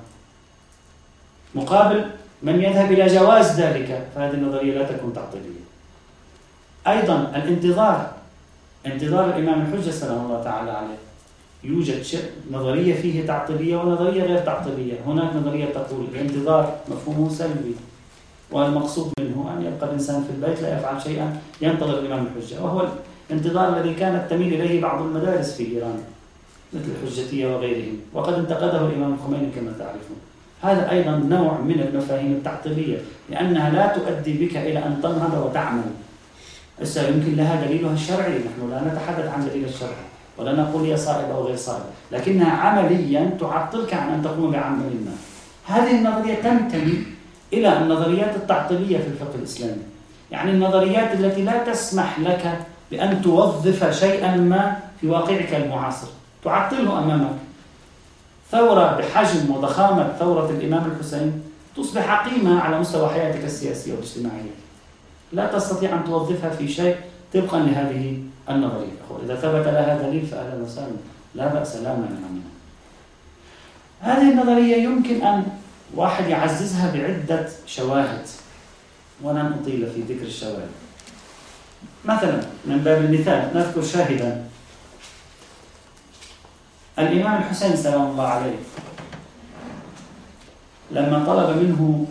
مقابل 1.55 2.05
من 2.43 2.61
يذهب 2.61 2.91
إلى 2.91 3.07
جواز 3.07 3.59
ذلك 3.61 4.07
فهذه 4.15 4.33
النظرية 4.33 4.77
لا 4.77 4.83
تكون 4.83 5.13
تعطيلية. 5.13 5.65
أيضا 6.87 7.31
الانتظار 7.35 8.14
انتظار 8.85 9.25
الإمام 9.25 9.61
الحجة 9.61 9.91
سلام 9.91 10.25
الله 10.25 10.43
تعالى 10.43 10.71
عليه. 10.71 10.99
يوجد 11.63 12.03
نظرية 12.51 12.95
فيه 12.95 13.27
تعطيلية 13.27 13.77
ونظرية 13.77 14.23
غير 14.23 14.39
تعطيلية. 14.39 14.93
هناك 15.07 15.35
نظرية 15.35 15.65
تقول 15.65 16.05
الانتظار 16.13 16.75
مفهومه 16.91 17.29
سلبي 17.29 17.75
والمقصود 18.51 19.13
منه 19.19 19.49
أن 19.57 19.65
يبقى 19.65 19.89
الإنسان 19.89 20.23
في 20.23 20.29
البيت 20.35 20.61
لا 20.61 20.77
يفعل 20.77 21.01
شيئا 21.01 21.37
ينتظر 21.61 21.99
الإمام 21.99 22.27
الحجة. 22.27 22.63
وهو 22.63 22.87
الانتظار 23.29 23.77
الذي 23.77 23.93
كانت 23.93 24.29
تميل 24.29 24.53
إليه 24.53 24.81
بعض 24.81 25.01
المدارس 25.01 25.53
في 25.53 25.75
إيران 25.75 25.99
مثل 26.73 26.85
الحجتية 27.03 27.55
وغيرهم. 27.55 27.97
وقد 28.13 28.33
انتقده 28.33 28.85
الإمام 28.85 29.13
الخميني 29.13 29.51
كما 29.55 29.73
تعرفون. 29.79 30.17
هذا 30.61 30.91
أيضا 30.91 31.11
نوع 31.11 31.57
من 31.61 31.79
المفاهيم 31.79 32.31
التعطيلية 32.31 32.97
لأنها 33.29 33.69
لا 33.69 33.97
تؤدي 33.97 34.45
بك 34.45 34.57
إلى 34.57 34.79
أن 34.79 34.99
تنهض 35.03 35.45
وتعمل. 35.45 35.83
هسه 36.81 37.07
يمكن 37.07 37.35
لها 37.35 37.65
دليلها 37.65 37.93
الشرعي 37.93 38.39
نحن 38.39 38.71
لا 38.71 38.81
نتحدث 38.81 39.33
عن 39.33 39.49
دليل 39.49 39.65
الشرع 39.65 39.97
ولا 40.37 40.53
نقول 40.53 40.83
هي 40.83 40.97
صائبة 40.97 41.33
أو 41.33 41.43
غير 41.43 41.55
صائبة 41.55 41.85
لكنها 42.11 42.51
عمليا 42.51 43.37
تعطلك 43.39 43.93
عن 43.93 44.09
أن 44.09 44.23
تقوم 44.23 44.51
بعمل 44.51 44.95
ما. 45.05 45.11
هذه 45.65 45.91
النظرية 45.97 46.35
تنتمي 46.35 47.03
إلى 47.53 47.77
النظريات 47.77 48.35
التعطيلية 48.35 48.97
في 48.97 49.07
الفقه 49.07 49.35
الإسلامي. 49.35 49.81
يعني 50.31 50.51
النظريات 50.51 51.13
التي 51.13 51.41
لا 51.41 51.63
تسمح 51.63 52.19
لك 52.19 52.59
بأن 52.91 53.21
توظف 53.21 53.99
شيئا 53.99 54.35
ما 54.37 54.75
في 55.01 55.07
واقعك 55.07 55.53
المعاصر. 55.53 56.07
تعطله 56.43 56.99
أمامك. 56.99 57.35
ثورة 58.51 58.97
بحجم 58.97 59.55
وضخامة 59.55 60.13
ثورة 60.19 60.49
الإمام 60.49 60.91
الحسين 60.91 61.43
تصبح 61.77 62.09
عقيمة 62.09 62.61
على 62.61 62.79
مستوى 62.79 63.09
حياتك 63.09 63.43
السياسية 63.43 63.93
والاجتماعية. 63.93 64.64
لا 65.35 65.47
تستطيع 65.47 65.93
أن 65.93 66.03
توظفها 66.05 66.49
في 66.49 66.67
شيء 66.67 66.95
طبقا 67.33 67.59
لهذه 67.59 68.19
النظرية. 68.49 68.97
إذا 69.25 69.35
ثبت 69.35 69.67
لها 69.67 70.01
دليل 70.07 70.25
فأهلا 70.25 70.63
وسهلا. 70.63 70.97
لا 71.35 71.47
بأس 71.47 71.75
لا 71.75 71.89
مانع 71.95 72.19
منها 72.31 72.51
هذه 73.99 74.31
النظرية 74.31 74.75
يمكن 74.75 75.21
أن 75.21 75.45
واحد 75.95 76.27
يعززها 76.27 76.91
بعدة 76.93 77.49
شواهد 77.65 78.25
ولن 79.21 79.57
أطيل 79.61 79.91
في 79.95 80.13
ذكر 80.13 80.25
الشواهد. 80.25 80.69
مثلا 82.05 82.41
من 82.65 82.77
باب 82.77 83.01
المثال 83.05 83.51
نذكر 83.55 83.83
شاهدا. 83.83 84.43
الإمام 86.99 87.41
الحسين 87.41 87.75
سلام 87.75 88.01
الله 88.01 88.27
عليه 88.27 88.55
لما 90.91 91.25
طلب 91.25 91.57
منه 91.57 92.07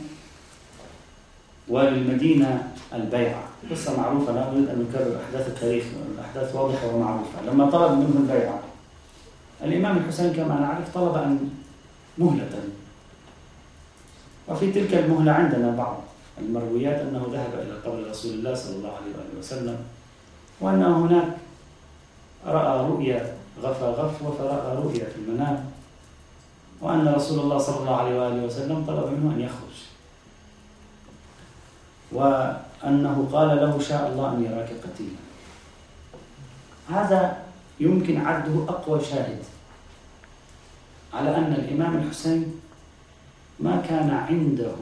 والي 1.69 1.89
المدينة 1.89 2.73
البيعة. 2.95 3.45
قصة 3.71 3.97
معروفة 3.97 4.33
لا 4.33 4.51
أريد 4.51 4.69
أن 4.69 4.87
نكرر 4.89 5.21
أحداث 5.25 5.49
التاريخ 5.49 5.85
الأحداث 6.15 6.55
واضحة 6.55 6.87
ومعروفة. 6.95 7.43
لما 7.47 7.71
طلب 7.71 7.93
منه 7.93 8.17
البيعة 8.21 8.61
الإمام 9.63 9.97
الحسين 9.97 10.33
كما 10.33 10.61
نعرف 10.61 10.95
طلب 10.95 11.15
أن 11.17 11.51
مهلة. 12.19 12.51
وفي 14.49 14.73
تلك 14.73 14.95
المهلة 14.95 15.33
عندنا 15.33 15.71
بعض 15.71 16.01
المرويات 16.39 17.01
أنه 17.01 17.27
ذهب 17.33 17.61
إلى 17.63 17.73
قبر 17.85 18.11
رسول 18.11 18.33
الله 18.33 18.55
صلى 18.55 18.77
الله 18.77 18.89
عليه 18.89 19.11
وآله 19.17 19.39
وسلم 19.39 19.77
وأنه 20.61 21.07
هناك 21.07 21.29
رأى 22.47 22.89
رؤيا 22.89 23.35
غفى 23.63 23.85
غفوة 23.85 24.31
فرأى 24.39 24.77
رؤيا 24.77 25.05
في 25.05 25.17
المنام 25.17 25.65
وأن 26.81 27.09
رسول 27.09 27.39
الله 27.41 27.59
صلى 27.59 27.79
الله 27.79 27.97
عليه 27.97 28.21
وآله 28.21 28.45
وسلم 28.45 28.85
طلب 28.87 29.07
منه 29.13 29.35
أن 29.35 29.41
يخرج. 29.41 29.94
وأنه 32.15 33.29
قال 33.33 33.49
له 33.49 33.81
شاء 33.81 34.09
الله 34.09 34.33
أن 34.33 34.45
يراك 34.45 34.69
قتيلا. 34.69 35.17
هذا 36.91 37.43
يمكن 37.81 38.27
عده 38.27 38.65
أقوى 38.69 39.05
شاهد 39.05 39.39
على 41.15 41.37
أن 41.37 41.53
الإمام 41.53 41.97
الحسين 41.97 42.61
ما 43.61 43.83
كان 43.89 44.11
عنده 44.11 44.75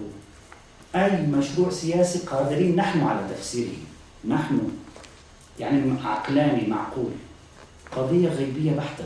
أي 0.94 1.26
مشروع 1.26 1.70
سياسي 1.70 2.18
قادرين 2.18 2.76
نحن 2.76 3.00
على 3.00 3.20
تفسيره. 3.28 3.76
نحن 4.28 4.68
يعني 5.58 5.92
عقلاني 6.04 6.66
معقول. 6.66 7.10
قضية 7.96 8.28
غيبية 8.28 8.72
بحتة. 8.72 9.04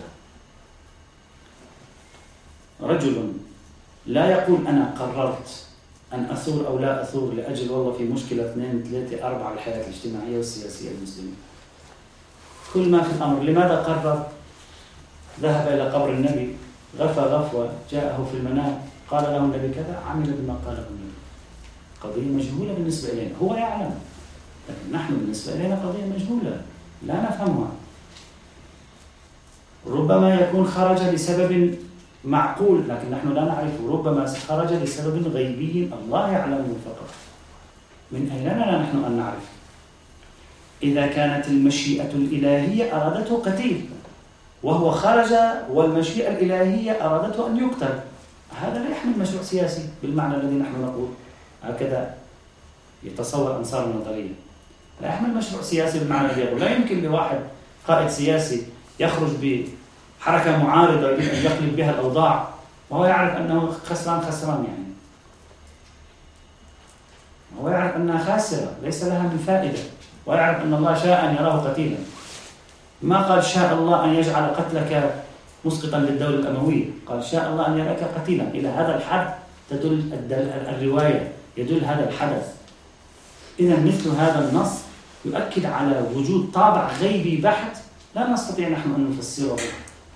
رجل 2.81 3.33
لا 4.07 4.31
يقول 4.31 4.67
أنا 4.67 4.95
قررت 4.99 5.66
أن 6.13 6.25
أثور 6.25 6.67
أو 6.67 6.79
لا 6.79 7.03
أثور 7.03 7.33
لأجل 7.33 7.71
والله 7.71 7.93
في 7.93 8.05
مشكلة 8.05 8.51
اثنين 8.51 8.85
ثلاثة 8.91 9.27
أربعة 9.27 9.53
الحياة 9.53 9.85
الاجتماعية 9.85 10.37
والسياسية 10.37 10.91
المسلمة. 10.91 11.33
كل 12.75 12.91
ما 12.91 13.03
في 13.03 13.13
الأمر 13.13 13.43
لماذا 13.43 13.77
قرر؟ 13.77 14.27
ذهب 15.41 15.69
إلى 15.73 15.91
قبر 15.91 16.11
النبي 16.11 16.57
غفى 16.99 17.21
غفوة 17.21 17.73
جاءه 17.91 18.29
في 18.31 18.37
المنام 18.37 18.81
قال 19.11 19.23
له 19.25 19.37
النبي 19.37 19.75
كذا 19.75 20.03
عمل 20.07 20.33
بما 20.33 20.55
قاله 20.67 20.87
النبي. 20.91 21.17
قضية 22.03 22.31
مجهولة 22.31 22.75
بالنسبة 22.75 23.13
إلينا. 23.13 23.31
هو 23.43 23.55
يعلم 23.55 23.95
لكن 24.69 24.93
نحن 24.93 25.15
بالنسبة 25.15 25.55
إلينا 25.55 25.75
قضية 25.75 26.05
مجهولة 26.05 26.61
لا 27.07 27.23
نفهمها. 27.23 27.71
ربما 29.87 30.35
يكون 30.35 30.67
خرج 30.67 31.03
لسبب 31.03 31.79
معقول 32.27 32.89
لكن 32.89 33.11
نحن 33.11 33.33
لا 33.33 33.45
نعرفه. 33.45 33.91
ربما 33.91 34.27
خرج 34.49 34.73
لسبب 34.73 35.29
غيبي 35.29 35.91
الله 36.03 36.31
يعلمه 36.31 36.75
فقط. 36.85 37.09
من 38.13 38.31
أين 38.31 38.43
لنا 38.43 38.83
نحن 38.83 39.05
أن 39.05 39.17
نعرف 39.17 39.47
إذا 40.83 41.07
كانت 41.07 41.49
المشيئة 41.49 42.11
الإلهية 42.11 42.97
أرادته 42.97 43.43
قتيل 43.43 43.89
وهو 44.63 44.91
خرج 44.91 45.33
والمشيئة 45.71 46.29
الإلهية 46.29 46.93
أرادته 47.07 47.47
أن 47.47 47.57
يقتل. 47.57 47.99
هذا 48.61 48.79
لا 48.79 48.91
يحمل 48.91 49.19
مشروع 49.19 49.43
سياسي 49.43 49.89
بالمعنى 50.03 50.35
الذي 50.35 50.55
نحن 50.55 50.83
نقول. 50.83 51.09
هكذا 51.63 52.15
يتصور 53.03 53.57
أنصار 53.57 53.85
النظرية 53.85 54.35
لا 55.01 55.09
يحمل 55.09 55.35
مشروع 55.35 55.63
سياسي 55.63 55.99
بالمعنى 55.99 56.27
الذي 56.31 56.41
يقول. 56.41 56.61
لا 56.61 56.77
يمكن 56.77 57.03
لواحد 57.03 57.39
قائد 57.89 58.09
سياسي 58.09 58.63
يخرج 59.01 59.31
بحركة 60.27 60.63
معارضة 60.63 61.11
يريد 61.11 61.45
يقلب 61.45 61.77
بها 61.77 61.91
الأوضاع. 61.91 62.49
وهو 62.91 63.05
يعرف 63.05 63.37
أنه 63.37 63.73
خسران 63.91 64.21
خسران 64.21 64.65
يعني. 64.65 64.87
هو 67.61 67.69
يعرف 67.69 67.97
أنها 67.97 68.25
خاسرة 68.25 68.73
ليس 68.83 69.05
لها 69.05 69.23
من 69.23 69.45
فائدة. 69.47 69.79
ويعرف 70.27 70.63
أن 70.63 70.75
الله 70.75 70.95
شاء 70.95 71.25
أن 71.25 71.35
يراه 71.35 71.71
قتيلا. 71.71 71.97
ما 73.03 73.23
قال 73.23 73.45
شاء 73.45 73.75
الله 73.75 74.05
أن 74.05 74.15
يجعل 74.15 74.45
قتلك 74.45 75.23
مسقطا 75.65 75.99
للدولة 75.99 76.35
الأموية؟ 76.35 76.85
قال 77.07 77.25
شاء 77.25 77.51
الله 77.51 77.67
أن 77.67 77.79
يراك 77.79 78.05
قتيلا. 78.17 78.45
إلى 78.45 78.69
هذا 78.69 78.97
الحد 78.97 79.35
تدل 79.71 80.11
الرواية. 80.69 81.33
يدل 81.57 81.85
هذا 81.85 82.09
الحدث. 82.09 82.55
إذا 83.61 83.81
مثل 83.81 84.11
هذا 84.11 84.49
النص 84.49 84.73
يؤكد 85.25 85.67
على 85.67 86.03
وجود 86.15 86.51
طابع 86.55 86.89
غيبي 87.01 87.37
بحت 87.37 87.77
لا 88.15 88.31
نستطيع 88.31 88.69
نحن 88.69 88.95
أن 88.95 89.17
نفسره. 89.19 89.57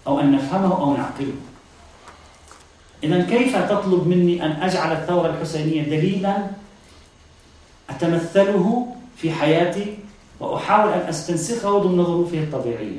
أو 0.06 0.20
أن 0.20 0.32
نفهمه 0.32 0.80
أو 0.80 0.96
نعقله. 0.96 1.34
إذا 3.04 3.22
كيف 3.22 3.56
تطلب 3.56 4.06
مني 4.06 4.46
أن 4.46 4.50
أجعل 4.50 4.92
الثورة 4.92 5.26
الحسينية 5.30 5.82
دليلا 5.82 6.36
أتمثله 7.90 8.94
في 9.16 9.32
حياتي 9.32 9.98
وأحاول 10.40 10.92
أن 10.92 11.08
أستنسخه 11.08 11.78
ضمن 11.78 12.04
ظروفه 12.04 12.38
الطبيعية؟ 12.38 12.98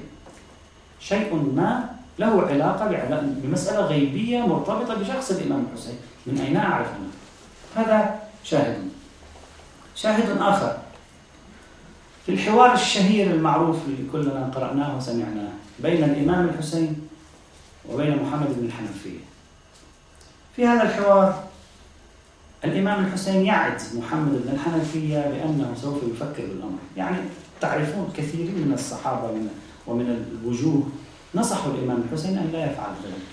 شيء 1.00 1.54
ما 1.56 1.90
له 2.20 2.42
علاقة 2.42 2.86
بمسألة 3.22 3.86
غيبية 3.86 4.40
مرتبطة 4.40 4.96
بشخص 4.96 5.32
الإمام 5.32 5.66
الحسين. 5.72 5.96
من 6.28 6.42
أين 6.42 6.58
أعرف؟ 6.58 6.88
أنا 6.88 7.86
هذا 7.86 8.20
شاهد. 8.44 8.90
شاهد 9.96 10.38
آخر. 10.38 10.78
في 12.26 12.32
الحوار 12.32 12.74
الشهير 12.74 13.32
المعروف 13.32 13.78
اللي 13.88 14.12
كلنا 14.12 14.52
قرأناه 14.56 14.98
وسمعناه 14.98 15.61
بين 15.79 16.03
الإمام 16.03 16.49
الحسين 16.49 17.07
وبين 17.89 18.23
محمد 18.23 18.47
بن 18.60 18.65
الحنفية. 18.65 19.19
في 20.55 20.67
هذا 20.67 20.84
الحوار 20.84 21.43
الإمام 22.65 23.05
الحسين 23.05 23.45
يعد 23.45 23.81
محمد 23.95 24.31
بن 24.31 24.53
الحنفية 24.53 25.19
بأنه 25.19 25.73
سوف 25.81 26.03
يفكر 26.03 26.45
بالأمر. 26.45 26.79
يعني 26.97 27.17
تعرفون 27.62 28.13
كثير 28.17 28.45
من 28.45 28.71
الصحابة 28.73 29.29
ومن 29.88 30.27
الوجوه 30.43 30.84
نصحوا 31.36 31.73
الإمام 31.73 32.03
الحسين 32.07 32.38
أن 32.38 32.49
لا 32.53 32.71
يفعل 32.71 32.93
ذلك. 33.03 33.27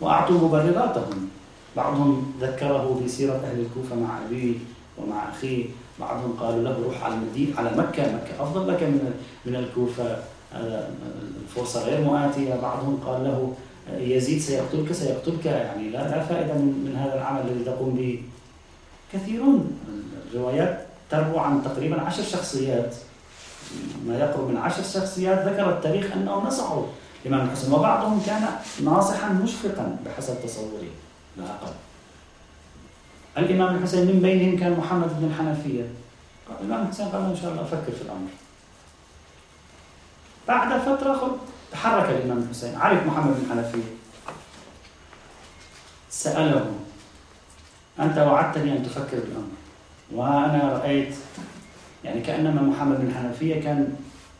وأعطوا 0.00 0.48
مبرراتهم 0.48 1.28
بعضهم 1.76 2.32
ذكره 2.40 3.00
في 3.02 3.08
سيرة 3.08 3.32
أهل 3.32 3.60
الكوفة 3.60 3.96
مع 3.96 4.18
أبيه 4.26 4.54
ومع 4.98 5.28
أخيه. 5.30 5.66
بعضهم 6.00 6.32
قالوا 6.40 6.62
له 6.62 6.82
روح 6.84 7.04
على 7.04 7.14
المدينة 7.14 7.58
على 7.58 7.70
مكة. 7.70 8.02
مكة 8.02 8.42
أفضل 8.42 8.68
لك 8.68 8.82
من 8.82 9.14
من 9.46 9.56
الكوفة. 9.56 10.18
الفرصة 10.54 11.84
غير 11.84 12.00
مؤاتية. 12.00 12.54
بعضهم 12.54 13.00
قال 13.06 13.24
له 13.24 13.54
يزيد 13.98 14.40
سيقتلك 14.40 14.92
سيقتلك. 14.92 15.46
يعني 15.46 15.90
لا 15.90 16.22
فائدة 16.22 16.54
من, 16.54 16.96
هذا 16.98 17.14
العمل 17.14 17.40
الذي 17.40 17.64
تقوم 17.64 17.94
به. 17.94 18.22
كثيرون 19.12 19.78
الروايات 20.30 20.86
تروى 21.10 21.38
عن 21.38 21.62
تقريبا 21.64 22.00
عشر 22.00 22.22
شخصيات. 22.22 22.94
ما 24.06 24.18
يقرب 24.18 24.48
من 24.48 24.56
عشر 24.56 24.82
شخصيات 24.82 25.48
ذكر 25.48 25.70
التاريخ 25.70 26.12
أنه 26.12 26.46
نصحوا 26.46 26.82
الإمام 27.24 27.46
الحسين 27.46 27.72
وبعضهم 27.72 28.22
كان 28.26 28.42
ناصحا 28.84 29.32
مشفقا 29.32 29.96
بحسب 30.06 30.34
تصوري 30.44 30.90
لا 31.36 31.44
أقل. 31.44 31.72
الإمام 33.38 33.76
الحسين 33.76 34.06
من 34.06 34.20
بينهم 34.22 34.58
كان 34.58 34.72
محمد 34.72 35.20
بن 35.20 35.26
الحنفية 35.26 35.86
الإمام 36.60 36.86
الحسين 36.86 37.06
قال 37.06 37.22
إن 37.22 37.36
شاء 37.36 37.50
الله 37.50 37.62
أفكر 37.62 37.92
في 37.92 38.02
الأمر. 38.02 38.28
بعد 40.48 40.80
فترة 40.80 41.38
تحرك 41.72 42.08
الإمام 42.10 42.38
الحسين. 42.38 42.76
عرف 42.76 43.06
محمد 43.06 43.34
بن 43.36 43.42
الحنفية 43.50 43.82
سأله 46.10 46.74
أنت 48.00 48.18
وعدتني 48.18 48.76
أن 48.76 48.82
تفكر 48.82 49.16
بالأمر 49.20 49.48
وأنا 50.12 50.78
رأيت 50.78 51.14
يعني 52.04 52.20
كأنما 52.20 52.62
محمد 52.62 53.00
بن 53.00 53.06
الحنفية 53.06 53.60
كان 53.62 53.96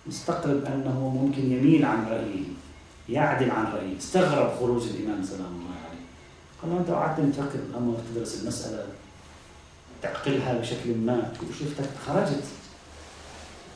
مستقرب 0.07 0.65
أنه 0.65 1.01
ممكن 1.23 1.53
يميل 1.53 1.85
عن 1.85 2.07
رأيه 2.09 2.45
يعدل 3.09 3.51
عن 3.51 3.65
رأيه 3.73 3.99
استغرب 3.99 4.59
خروج 4.61 4.83
الإمام 4.83 5.23
سلام 5.23 5.41
الله 5.41 5.75
عليه 5.89 6.05
قال 6.63 6.71
له 6.71 6.79
أنت 6.81 6.91
وعدتني 6.91 7.33
تفكر 7.33 7.59
بالأمر 7.67 7.97
تدرس 8.15 8.43
المسألة 8.43 8.87
تعقلها 10.03 10.59
بشكل 10.59 10.95
ما 10.97 11.33
وشفتك 11.51 11.89
خرجت. 12.07 12.45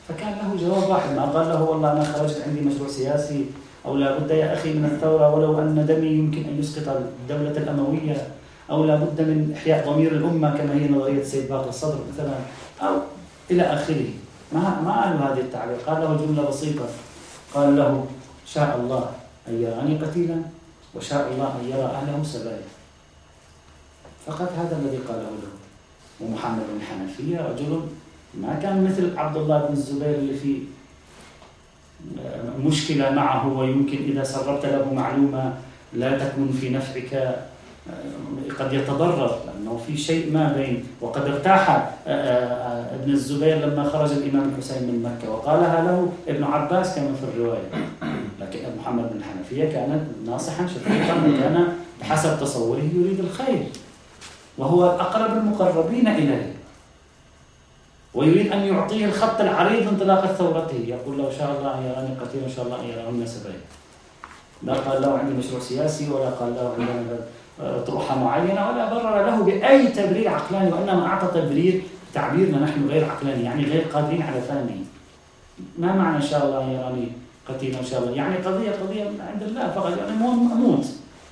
فكان 0.09 0.33
له 0.41 0.67
جواب 0.67 0.89
واحد 0.89 1.15
ما 1.15 1.25
قال 1.25 1.49
له 1.49 1.63
والله 1.63 1.91
أنا 1.91 2.03
خرجت 2.03 2.43
عندي 2.47 2.61
مشروع 2.61 2.89
سياسي 2.89 3.45
أو 3.85 3.97
لابد 3.97 4.31
يا 4.31 4.53
أخي 4.53 4.73
من 4.73 4.85
الثورة 4.85 5.35
ولو 5.35 5.59
أن 5.59 5.85
دمي 5.85 6.07
يمكن 6.07 6.43
أن 6.49 6.59
يسقط 6.59 6.87
الدولة 6.87 7.57
الأموية 7.57 8.27
أو 8.69 8.85
لابد 8.85 9.21
من 9.21 9.53
إحياء 9.57 9.89
ضمير 9.89 10.11
الأمة 10.11 10.57
كما 10.57 10.73
هي 10.73 10.89
نظرية 10.89 11.21
السيد 11.21 11.49
باقر 11.49 11.69
الصدر 11.69 11.99
مثلا 12.13 12.33
أو 12.81 12.95
إلى 13.51 13.63
آخره. 13.63 14.09
ما 14.53 14.81
ما 14.81 15.01
قال 15.01 15.17
هذه 15.17 15.39
التعبير 15.39 15.75
قال 15.87 16.01
له 16.01 16.25
جملة 16.25 16.49
بسيطة. 16.49 16.85
قال 17.53 17.75
له 17.75 18.05
شاء 18.45 18.79
الله 18.81 19.09
أن 19.47 19.61
يراني 19.61 19.97
قتيلا 19.97 20.41
وشاء 20.95 21.31
الله 21.31 21.47
أن 21.61 21.69
يرى 21.69 21.85
أهله 21.85 22.23
سبايا. 22.23 22.67
فقط 24.25 24.49
هذا 24.57 24.77
الذي 24.81 24.97
قاله 24.97 25.29
له. 25.43 25.53
ومحمد 26.21 26.63
بن 26.73 26.81
حنفية 26.81 27.37
رجل 27.37 27.81
ما 28.33 28.59
كان 28.63 28.83
مثل 28.83 29.17
عبد 29.17 29.37
الله 29.37 29.57
بن 29.57 29.73
الزبير 29.73 30.15
اللي 30.15 30.33
في 30.33 30.57
مشكلة 32.63 33.09
معه 33.09 33.57
ويمكن 33.57 33.97
إذا 33.97 34.23
سربت 34.23 34.65
له 34.65 34.93
معلومة 34.93 35.53
لا 35.93 36.17
تكون 36.17 36.57
في 36.61 36.69
نفعك 36.69 37.39
قد 38.59 38.73
يتضرر 38.73 39.37
لأنه 39.45 39.79
في 39.87 39.97
شيء 39.97 40.33
ما 40.33 40.53
بين. 40.53 40.83
وقد 41.01 41.21
ارتاح 41.21 41.69
آه، 41.69 41.89
آه، 42.07 42.95
ابن 42.95 43.11
الزبير 43.11 43.57
لما 43.57 43.89
خرج 43.89 44.11
الإمام 44.11 44.49
الحسين 44.49 44.83
من 44.83 45.03
مكة 45.03 45.31
وقالها 45.31 45.81
له 45.81 46.11
ابن 46.27 46.43
عباس 46.43 46.95
كما 46.95 47.13
في 47.13 47.23
الرواية. 47.23 47.69
لكن 48.41 48.59
محمد 48.79 49.13
بن 49.13 49.21
حنفية 49.23 49.71
كان 49.71 50.07
ناصحا 50.25 50.67
شفيقا 50.67 51.13
وكان 51.13 51.67
بحسب 52.01 52.39
تصوره 52.39 52.89
يريد 52.93 53.19
الخير 53.19 53.63
وهو 54.57 54.85
أقرب 54.85 55.37
المقربين 55.37 56.07
إليه. 56.07 56.53
ويريد 58.13 58.51
أن 58.51 58.59
يعطيه 58.59 59.05
الخط 59.05 59.41
العريض 59.41 59.87
انطلاق 59.87 60.25
ثورته. 60.25 60.83
يقول 60.87 61.17
له 61.17 61.31
شاء 61.37 61.55
الله 61.59 61.73
يراني 61.85 62.19
قتيل 62.21 62.43
إن 62.43 62.51
شاء 62.55 62.65
الله 62.65 62.83
يراني 62.83 63.27
سبعين. 63.27 63.61
لا 64.63 64.73
قال 64.73 65.01
له 65.01 65.17
عندي 65.17 65.33
مشروع 65.33 65.59
سياسي 65.59 66.09
ولا 66.09 66.29
قال 66.29 66.55
له 66.55 66.75
عندنا 66.79 67.19
طروحة 67.87 68.19
معينة 68.19 68.69
ولا 68.69 68.93
برر 68.93 69.25
له 69.25 69.43
بأي 69.43 69.87
تبرير 69.87 70.29
عقلاني 70.29 70.71
وإنما 70.71 71.05
أعطى 71.05 71.41
تبرير 71.41 71.81
تعبيرنا 72.13 72.59
نحن 72.59 72.87
غير 72.89 73.05
عقلاني 73.05 73.43
يعني 73.43 73.63
غير 73.65 73.81
قادرين 73.93 74.21
على 74.21 74.41
فهمه. 74.41 74.77
ما 75.77 75.95
معنى 75.95 76.17
إن 76.17 76.21
شاء 76.21 76.45
الله 76.45 76.71
يراني 76.71 77.07
قتيل 77.49 77.75
إن 77.75 77.85
شاء 77.85 78.03
الله؟ 78.03 78.11
يعني 78.15 78.35
قضية 78.35 78.71
قضية 78.71 79.03
عند 79.03 79.43
الله 79.43 79.71
فقط 79.71 79.97
يعني 79.97 80.11
أموت 80.11 80.85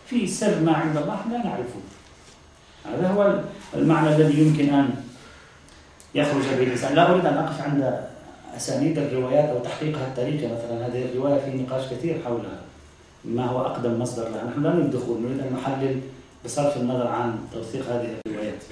في 0.06 0.28
سر 0.28 0.60
ما 0.60 0.74
عند 0.74 0.98
الله 0.98 1.20
لا 1.32 1.38
نعرفه. 1.38 1.82
هذا 2.86 3.08
هو 3.08 3.40
المعنى 3.76 4.16
الذي 4.16 4.42
يمكن 4.42 4.74
أن 4.74 4.90
يخرج 6.16 6.44
به 6.44 6.64
الإنسان 6.64 6.96
لا 6.96 7.12
أريد 7.12 7.26
أن 7.26 7.38
أقف 7.38 7.62
عند 7.62 8.00
أسانيد 8.58 8.98
الروايات 8.98 9.50
أو 9.50 9.60
تحقيقها 9.60 10.08
التاريخي 10.08 10.46
مثلا. 10.46 10.88
هذه 10.88 11.06
الرواية 11.06 11.40
في 11.40 11.58
نقاش 11.58 11.88
كثير 11.88 12.22
حولها. 12.26 12.60
ما 13.26 13.46
هو 13.46 13.62
أقدم 13.62 14.02
مصدر 14.02 14.30
لها؟ 14.30 14.44
نحن 14.44 14.64
لا 14.64 14.70
نريد 14.70 14.86
الدخول 14.86 15.22
نريد 15.22 15.40
أن 15.40 15.54
نحلل 15.54 16.00
بصرف 16.46 16.78
النظر 16.78 17.08
عن 17.08 17.38
توثيق 17.54 17.86
هذه 17.90 18.10
الروايات. 18.28 18.64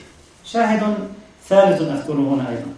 شاهد 0.46 0.98
ثالث 1.48 1.82
أذكره 1.82 2.14
هنا 2.14 2.50
أيضا. 2.50 2.72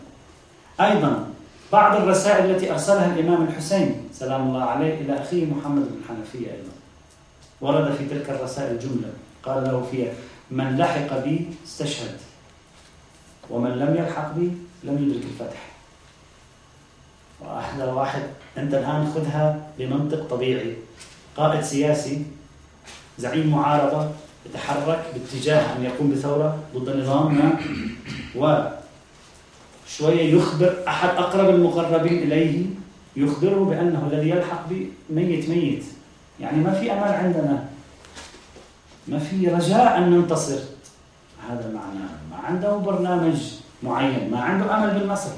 أيضا 0.82 1.28
بعض 1.72 2.02
الرسائل 2.02 2.52
التي 2.52 2.72
أرسلها 2.72 3.14
الإمام 3.14 3.44
الحسين 3.44 4.10
سلام 4.14 4.48
الله 4.48 4.64
عليه 4.64 5.02
إلى 5.02 5.22
أخيه 5.22 5.46
محمد 5.46 5.82
بن 5.82 5.98
الحنفية 6.04 6.48
أيضا. 6.48 6.72
ورد 7.62 7.94
في 7.96 8.06
تلك 8.06 8.30
الرسائل 8.30 8.80
جملة. 8.80 9.10
قال 9.44 9.64
له 9.64 9.88
فيها 9.92 10.12
من 10.52 10.78
لحق 10.78 11.24
بي 11.24 11.48
استشهد. 11.66 12.18
ومن 13.50 13.72
لم 13.72 13.96
يلحق 13.96 14.34
بي 14.34 14.52
لم 14.84 15.04
يدرك 15.04 15.24
الفتح. 15.24 15.62
واحدة 17.42 17.94
واحد 17.94 18.22
أنت 18.58 18.74
الآن 18.74 19.12
خذها 19.16 19.68
بمنطق 19.80 20.28
طبيعي. 20.30 20.74
قائد 21.38 21.62
سياسي 21.62 22.22
زعيم 23.18 23.52
معارضة 23.52 24.10
يتحرك 24.46 25.06
باتجاه 25.14 25.76
أن 25.76 25.84
يقوم 25.84 26.12
بثورة 26.12 26.58
ضد 26.76 26.90
النظام 26.90 27.36
ما 27.36 27.58
وشوية 28.36 30.34
يخبر 30.36 30.76
أحد 30.88 31.10
أقرب 31.10 31.50
المقربين 31.50 32.24
إليه 32.24 32.66
يخبره 33.16 33.66
بأنه 33.66 34.10
الذي 34.12 34.30
يلحق 34.30 34.64
بميت 35.10 35.50
ميت. 35.50 35.84
يعني 36.40 36.58
ما 36.58 36.74
في 36.74 36.92
أمل 36.92 37.04
عندنا. 37.04 37.70
ما 39.08 39.20
في 39.20 39.48
رجاء 39.48 39.98
أن 39.98 40.12
ننتصر. 40.12 40.60
هذا 41.50 41.72
معناه 41.74 42.12
ما 42.32 42.48
عنده 42.48 42.76
برنامج 42.76 43.54
معين 43.84 44.32
ما 44.32 44.42
عنده 44.42 44.78
أمل 44.78 45.00
بالنصر 45.00 45.30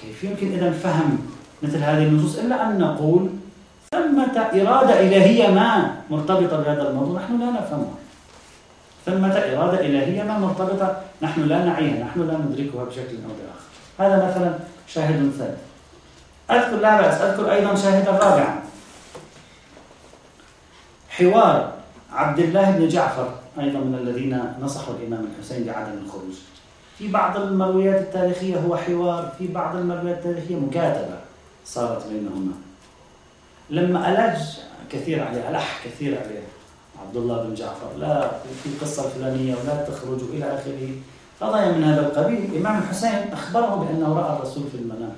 كيف 0.00 0.24
يمكن 0.24 0.52
إذا 0.52 0.72
فهم 0.72 1.18
مثل 1.62 1.76
هذه 1.76 2.02
النصوص؟ 2.02 2.38
إلا 2.38 2.66
أن 2.66 2.78
نقول 2.78 3.28
ثمة 3.92 4.36
إرادة 4.36 5.00
إلهية 5.00 5.48
ما 5.48 5.96
مرتبطة 6.10 6.56
بهذا 6.60 6.88
الموضوع 6.90 7.20
نحن 7.20 7.40
لا 7.40 7.50
نفهمها. 7.50 7.94
ثمة 9.06 9.34
إرادة 9.34 9.80
إلهية 9.80 10.22
ما 10.22 10.38
مرتبطة 10.38 11.00
نحن 11.22 11.40
لا 11.44 11.64
نعيها 11.64 12.04
نحن 12.04 12.26
لا 12.26 12.38
ندركها 12.38 12.84
بشكل 12.84 13.16
أو 13.24 13.32
بآخر. 13.38 13.68
هذا 13.98 14.30
مثلا 14.30 14.58
شاهد 14.86 15.32
ثالث 15.38 15.58
أذكر 16.50 16.76
لا 16.76 17.00
بأس 17.00 17.20
أذكر 17.20 17.52
أيضا 17.52 17.74
شاهدا 17.74 18.10
رابعا 18.10 18.62
حوار 21.10 21.72
عبد 22.12 22.38
الله 22.38 22.70
بن 22.70 22.88
جعفر. 22.88 23.28
أيضا 23.60 23.78
من 23.78 23.94
الذين 23.94 24.42
نصحوا 24.60 24.94
الإمام 24.94 25.24
الحسين 25.24 25.64
بعدم 25.64 25.98
الخروج. 26.04 26.34
في 26.98 27.08
بعض 27.08 27.36
المرويات 27.36 28.00
التاريخية 28.00 28.56
هو 28.60 28.76
حوار 28.76 29.32
في 29.38 29.46
بعض 29.46 29.76
المرويات 29.76 30.18
التاريخية 30.18 30.56
مكاتبة 30.56 31.18
صارت 31.64 32.06
بينهما. 32.06 32.52
لما 33.70 34.08
ألج 34.08 34.40
كثير 34.90 35.24
عليه 35.24 35.50
ألح 35.50 35.80
كثير 35.84 36.18
عليه 36.18 36.42
عبد 37.06 37.16
الله 37.16 37.42
بن 37.42 37.54
جعفر 37.54 37.96
لا 37.98 38.30
في 38.62 38.66
القصة 38.66 39.06
الفلانية 39.06 39.54
ولا 39.54 39.84
تخرجوا 39.84 40.28
إلى 40.32 40.44
آخره. 40.44 40.90
قضايا 41.40 41.72
من 41.72 41.84
هذا 41.84 42.00
القبيل. 42.00 42.44
الإمام 42.44 42.78
الحسين 42.78 43.32
أخبره 43.32 43.74
بأنه 43.74 44.18
رأى 44.18 44.36
الرسول 44.36 44.64
في 44.72 44.78
المنام. 44.78 45.12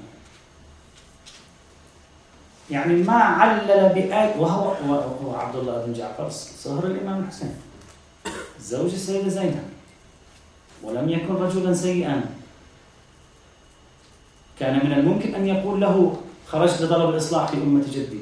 يعني 2.70 2.94
ما 3.02 3.14
علل 3.14 3.88
بآية 3.94 4.40
وهو 4.40 4.74
وهو 4.88 5.34
عبد 5.36 5.56
الله 5.56 5.86
بن 5.86 5.92
جعفر 5.92 6.28
صهر 6.30 6.84
الإمام 6.86 7.20
الحسين. 7.20 7.54
زوج 8.70 8.92
السيدة 8.92 9.28
زينب 9.28 9.62
ولم 10.82 11.08
يكن 11.08 11.34
رجلا 11.34 11.74
سيئا. 11.74 12.24
كان 14.60 14.86
من 14.86 14.92
الممكن 14.92 15.34
أن 15.34 15.46
يقول 15.46 15.80
له 15.80 16.16
خرجت 16.46 16.82
لطلب 16.82 17.10
الإصلاح 17.10 17.48
في 17.48 17.56
أمة 17.56 17.84
جدي. 17.92 18.20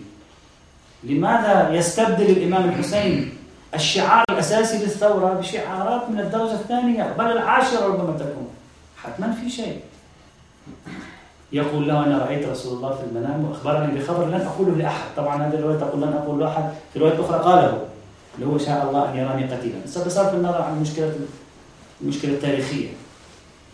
لماذا 1.04 1.74
يستبدل 1.74 2.30
الإمام 2.30 2.68
الحسين 2.68 3.32
الشعار 3.74 4.24
الأساسي 4.30 4.78
للثورة 4.78 5.32
بشعارات 5.32 6.10
من 6.10 6.20
الدرجة 6.20 6.54
الثانية؟ 6.54 7.14
بل 7.18 7.24
العاشرة 7.24 7.86
ربما 7.86 8.18
تكون. 8.18 8.48
حتما 8.96 9.32
في 9.32 9.50
شيء. 9.50 9.80
يقول 11.52 11.88
له 11.88 12.04
أنا 12.04 12.18
رأيت 12.18 12.48
رسول 12.48 12.76
الله 12.76 12.94
في 12.94 13.02
المنام 13.04 13.44
وأخبرني 13.44 14.00
بخبر 14.00 14.26
لن 14.26 14.40
أقوله 14.40 14.76
لأحد. 14.76 15.04
طبعا 15.16 15.42
هذه 15.42 15.54
الرواية 15.54 15.78
تقول 15.78 16.02
لن 16.02 16.12
أقول 16.12 16.40
لأحد. 16.40 16.72
في 16.92 16.98
رواية 16.98 17.20
أخرى 17.20 17.38
قاله 17.38 17.87
اللي 18.38 18.52
هو 18.52 18.58
شاء 18.58 18.88
الله 18.88 19.10
أن 19.10 19.16
يراني 19.16 19.44
قتيلا. 19.44 19.78
بصرف 19.84 20.34
النظر 20.34 20.62
عن 20.62 20.76
المشكلة 20.76 21.12
المشكلة 22.02 22.32
التاريخية. 22.32 22.88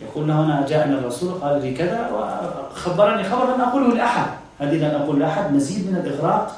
يقول 0.01 0.27
له 0.27 0.45
أنا 0.45 0.65
جاءني 0.69 0.93
الرسول 0.93 1.33
قال 1.33 1.61
لي 1.61 1.73
كذا 1.73 2.09
وخبرني 2.11 3.23
خبر 3.23 3.55
لن 3.55 3.61
أقوله 3.61 3.93
لأحد. 3.93 4.27
هذه 4.59 4.75
لن 4.75 5.01
أقول 5.01 5.19
لأحد 5.19 5.53
مزيد 5.53 5.91
من 5.91 5.95
الإغراق 5.95 6.57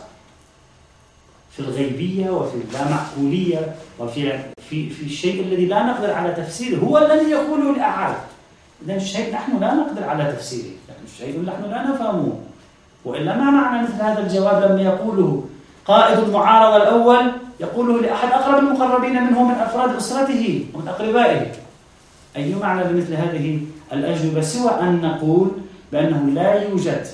في 1.51 1.59
الغيبية 1.59 2.29
وفي 2.29 2.55
اللامعقولية 2.55 3.75
وفي 3.99 4.39
في 4.69 4.89
في 4.89 5.05
الشيء 5.05 5.43
الذي 5.43 5.65
لا 5.65 5.83
نقدر 5.83 6.11
على 6.13 6.31
تفسيره. 6.31 6.79
هو 6.79 6.97
الذي 6.97 7.29
يقوله 7.29 7.75
لأحد. 7.75 8.13
إذا 8.85 8.95
الشيء 8.95 9.33
نحن 9.33 9.59
لا 9.59 9.73
نقدر 9.73 10.03
على 10.03 10.31
تفسيره. 10.31 10.75
لكن 10.89 11.03
الشيء 11.05 11.41
نحن 11.45 11.63
لا 11.63 11.91
نفهمه. 11.91 12.39
وإلا 13.05 13.35
ما 13.35 13.51
معنى 13.51 13.83
مثل 13.83 13.93
هذا 13.93 14.19
الجواب 14.19 14.71
لما 14.71 14.81
يقوله 14.81 15.43
قائد 15.85 16.19
المعارضة 16.19 16.77
الأول؟ 16.77 17.31
يقوله 17.59 18.01
لأحد 18.01 18.31
أقرب 18.31 18.59
المقربين 18.59 19.23
منه 19.23 19.43
من 19.43 19.55
أفراد 19.55 19.95
أسرته 19.95 20.65
ومن 20.73 20.87
أقربائه. 20.87 21.51
أي 22.35 22.55
معنى 22.55 22.83
لمثل 22.83 23.13
هذه 23.13 23.59
الأجوبة 23.93 24.41
سوى 24.41 24.71
أن 24.81 25.01
نقول 25.01 25.51
بأنه 25.91 26.29
لا 26.33 26.69
يوجد 26.69 27.07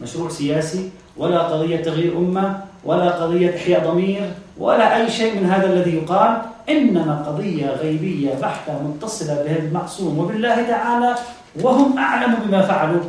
مشروع 0.00 0.28
سياسي 0.28 0.90
ولا 1.16 1.38
قضية 1.38 1.76
تغيير 1.76 2.18
أمة 2.18 2.60
ولا 2.84 3.10
قضية 3.10 3.56
إحياء 3.56 3.90
ضمير 3.90 4.32
ولا 4.58 4.96
أي 4.96 5.10
شيء 5.10 5.40
من 5.40 5.50
هذا 5.50 5.66
الذي 5.72 5.94
يقال. 5.94 6.38
إنما 6.68 7.24
قضية 7.26 7.66
غيبية 7.66 8.34
بحتة 8.34 8.82
متصلة 8.82 9.34
به 9.34 9.56
المعصوم 9.58 10.18
وبالله 10.18 10.62
تعالى 10.62 11.14
وهم 11.62 11.98
أعلم 11.98 12.34
بما 12.46 12.62
فعلوا. 12.62 13.02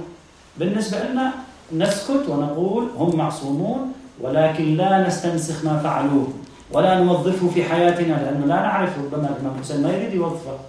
بالنسبة 0.57 0.97
لنا 1.03 1.31
نسكت 1.73 2.29
ونقول 2.29 2.87
هم 2.97 3.17
معصومون 3.17 3.93
ولكن 4.21 4.77
لا 4.77 5.07
نستنسخ 5.07 5.65
ما 5.65 5.77
فعلوه. 5.77 6.27
ولا 6.71 6.99
نوظفه 6.99 7.49
في 7.49 7.63
حياتنا 7.63 8.13
لأنه 8.13 8.45
لا 8.45 8.56
نعرف 8.56 8.97
ربما 8.97 9.30
الإمام 9.30 9.60
حسين 9.60 9.84
ما 9.84 9.91
يريد 9.93 10.13
يوظفه. 10.13 10.60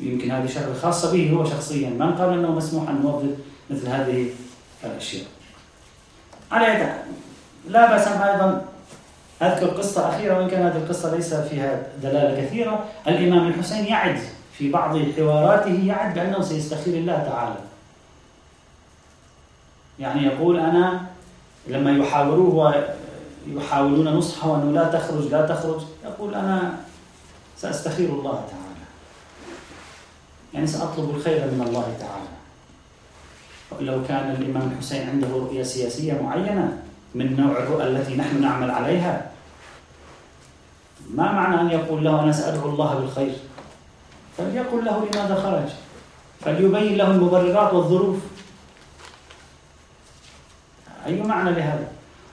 يمكن 0.00 0.30
هذه 0.30 0.46
شغلة 0.46 0.74
خاصة 0.74 1.12
به 1.12 1.32
هو 1.32 1.44
شخصيا. 1.44 1.90
ما 1.90 2.10
قال 2.10 2.32
أنه 2.32 2.50
مسموح 2.50 2.88
أن 2.88 3.02
نوظف 3.02 3.36
مثل 3.70 3.88
هذه 3.88 4.30
الأشياء؟ 4.84 5.26
على 6.52 6.94
لا 7.68 7.90
بأس 7.90 8.08
أيضا 8.08 8.64
أذكر 9.42 9.66
قصة 9.66 10.08
أخيرة 10.08 10.38
وإن 10.38 10.48
كان 10.48 10.62
هذه 10.62 10.76
القصة 10.76 11.14
ليس 11.14 11.34
فيها 11.34 11.82
دلالة 12.02 12.42
كثيرة. 12.42 12.84
الإمام 13.08 13.48
الحسين 13.48 13.84
يعد 13.84 14.18
في 14.52 14.70
بعض 14.70 14.98
حواراته 15.16 15.84
يعد 15.86 16.14
بأنه 16.14 16.42
سيستخير 16.42 16.94
الله 16.94 17.18
تعالى. 17.18 17.56
يعني 20.00 20.26
يقول 20.26 20.58
أنا 20.58 21.00
لما 21.66 21.90
يحاوروه 21.90 22.84
يحاولون 23.56 24.08
نصحه 24.08 24.54
أنه 24.54 24.72
لا 24.72 24.84
تخرج 24.84 25.26
لا 25.26 25.46
تخرج. 25.46 25.80
يقول 26.04 26.34
أنا 26.34 26.76
سأستخير 27.56 28.08
الله 28.08 28.32
تعالى. 28.32 28.84
يعني 30.54 30.66
سأطلب 30.66 31.10
الخير 31.10 31.46
من 31.46 31.64
الله 31.68 31.96
تعالى. 32.00 32.28
لو 33.80 34.02
كان 34.08 34.30
الإمام 34.30 34.72
الحسين 34.72 35.08
عنده 35.08 35.28
رؤية 35.28 35.62
سياسية 35.62 36.22
معينة 36.22 36.82
من 37.14 37.36
نوع 37.36 37.58
الرؤى 37.58 37.86
التي 37.86 38.16
نحن 38.16 38.42
نعمل 38.42 38.70
عليها 38.70 39.30
ما 41.10 41.32
معنى 41.32 41.60
أن 41.60 41.70
يقول 41.70 42.04
له 42.04 42.22
أنا 42.22 42.32
سأدعو 42.32 42.68
الله 42.68 42.94
بالخير؟ 42.94 43.34
فليقل 44.38 44.84
له 44.84 45.06
لماذا 45.12 45.34
خرج. 45.34 45.68
فليبين 46.40 46.96
له 46.96 47.10
المبررات 47.10 47.74
والظروف. 47.74 48.16
أي 51.06 51.22
معنى 51.22 51.50
لهذا؟ 51.50 51.88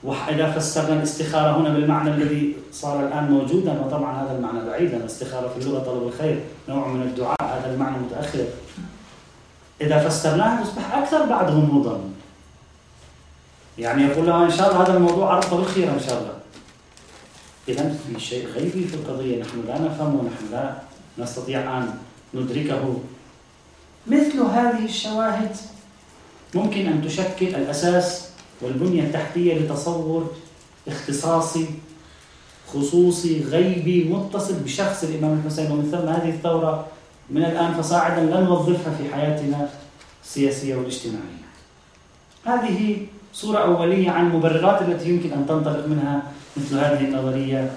وإذا 0.06 0.52
فسرنا 0.52 0.94
الاستخارة 0.94 1.58
هنا 1.58 1.70
بالمعنى 1.70 2.10
الذي 2.10 2.56
صار 2.72 3.08
الآن 3.08 3.32
موجودا 3.32 3.72
وطبعا 3.72 4.24
هذا 4.24 4.38
المعنى 4.38 4.66
بعيدا 4.66 4.98
الاستخارة 4.98 5.48
في 5.48 5.58
اللغة 5.58 5.80
طلب 5.80 6.08
الخير 6.08 6.40
نوع 6.70 6.88
من 6.88 7.02
الدعاء 7.02 7.42
هذا 7.42 7.74
المعنى 7.74 7.98
متأخر. 7.98 8.46
إذا 9.82 10.10
فسرناه 10.10 10.62
يصبح 10.62 10.98
أكثر 10.98 11.26
بعد 11.26 11.52
غموضا 11.52 12.02
يعني 13.78 14.04
يقول 14.04 14.28
له 14.28 14.46
إن 14.46 14.52
شاء 14.52 14.72
الله 14.72 14.84
هذا 14.84 14.98
الموضوع 14.98 15.34
عرضه 15.34 15.58
بالخير 15.58 15.94
إن 15.94 16.00
شاء 16.00 16.20
الله. 16.20 16.34
إذا 17.68 17.98
في 18.08 18.20
شيء 18.20 18.48
غيبي 18.48 18.88
في 18.88 18.94
القضية 18.94 19.42
نحن 19.42 19.64
لا 19.68 19.80
نفهمه 19.80 20.24
نحن 20.24 20.52
لا 20.52 20.74
نستطيع 21.18 21.78
أن 21.78 21.94
ندركه. 22.34 23.00
مثل 24.08 24.40
هذه 24.40 24.86
الشواهد 24.86 25.56
ممكن 26.56 26.88
أن 26.88 27.02
تشكل 27.02 27.48
الأساس 27.48 28.25
والبنية 28.62 29.04
التحتية 29.04 29.54
لتصور 29.54 30.32
اختصاصي 30.88 31.66
خصوصي 32.74 33.44
غيبي 33.44 34.04
متصل 34.04 34.54
بشخص 34.54 35.04
الإمام 35.04 35.40
الحسين. 35.40 35.72
ومن 35.72 35.92
ثم 35.92 36.08
هذه 36.10 36.30
الثورة 36.30 36.86
من 37.30 37.46
الآن 37.46 37.74
فصاعدا 37.74 38.22
لن 38.22 38.44
نوظفها 38.44 38.94
في 38.98 39.14
حياتنا 39.14 39.70
السياسية 40.24 40.76
والاجتماعية. 40.76 41.46
هذه 42.46 42.98
صورة 43.34 43.58
أولية 43.58 44.12
عن 44.12 44.28
المبررات 44.28 44.82
التي 44.82 45.10
يمكن 45.10 45.32
أن 45.32 45.46
تنطلق 45.48 45.88
منها 45.88 46.24
مثل 46.58 46.80
هذه 46.80 47.06
النظرية. 47.06 47.72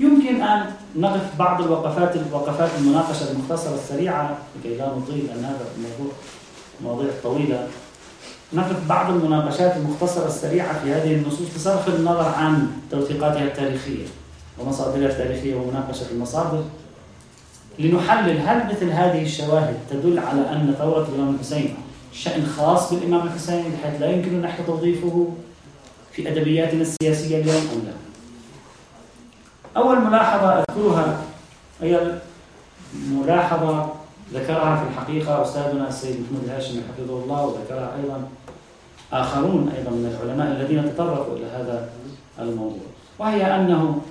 يمكن 0.00 0.42
أن 0.42 0.70
نقف 0.96 1.36
بعض 1.38 1.62
الوقفات 1.62 2.16
الوقفات 2.16 2.70
المناقشة 2.78 3.30
المختصرة 3.30 3.74
السريعة 3.74 4.38
لكي 4.58 4.76
لا 4.76 4.86
نطيل 4.86 5.30
أن 5.34 5.44
هذا 5.44 5.66
الموضوع 5.76 6.12
مواضيع 6.82 7.10
طويلة. 7.22 7.68
نقف 8.52 8.88
بعض 8.88 9.10
المناقشات 9.10 9.76
المختصرة 9.76 10.26
السريعة 10.26 10.84
في 10.84 10.92
هذه 10.92 11.14
النصوص 11.14 11.54
بصرف 11.56 11.88
النظر 11.88 12.28
عن 12.28 12.66
توثيقاتها 12.90 13.44
التاريخية 13.44 14.06
ومصادرها 14.58 15.08
التاريخية 15.08 15.54
ومناقشة 15.54 16.10
المصادر 16.12 16.64
لنحلل 17.78 18.38
هل 18.40 18.66
مثل 18.66 18.90
هذه 18.90 19.22
الشواهد 19.22 19.76
تدل 19.90 20.18
على 20.18 20.40
أن 20.40 20.74
ثورة 20.78 21.08
الإمام 21.08 21.34
الحسين 21.34 21.74
شأن 22.12 22.46
خاص 22.46 22.92
بالإمام 22.92 23.26
الحسين 23.26 23.64
بحيث 23.72 24.00
لا 24.00 24.10
يمكن 24.10 24.42
نحن 24.42 24.66
توظيفه 24.66 25.28
في 26.12 26.28
أدبياتنا 26.28 26.82
السياسية 26.82 27.38
اليوم 27.38 27.56
أم 27.74 27.82
لا؟ 27.86 27.92
أول 29.76 30.00
ملاحظة 30.00 30.48
أذكرها 30.58 31.22
هي 31.82 32.12
ملاحظة 33.10 33.92
ذكرها 34.32 34.76
في 34.76 34.90
الحقيقة 34.90 35.42
أستاذنا 35.42 35.88
السيد 35.88 36.20
محمود 36.20 36.44
الهاشمي 36.44 36.82
حفظه 36.82 37.22
الله 37.24 37.46
وذكرها 37.46 37.96
أيضا 38.02 38.28
آخرون 39.12 39.72
أيضا 39.76 39.90
من 39.90 40.18
العلماء 40.20 40.56
الذين 40.56 40.94
تطرقوا 40.94 41.36
إلى 41.36 41.46
هذا 41.46 41.88
الموضوع 42.38 42.86
وهي 43.18 43.54
أنه 43.56 44.02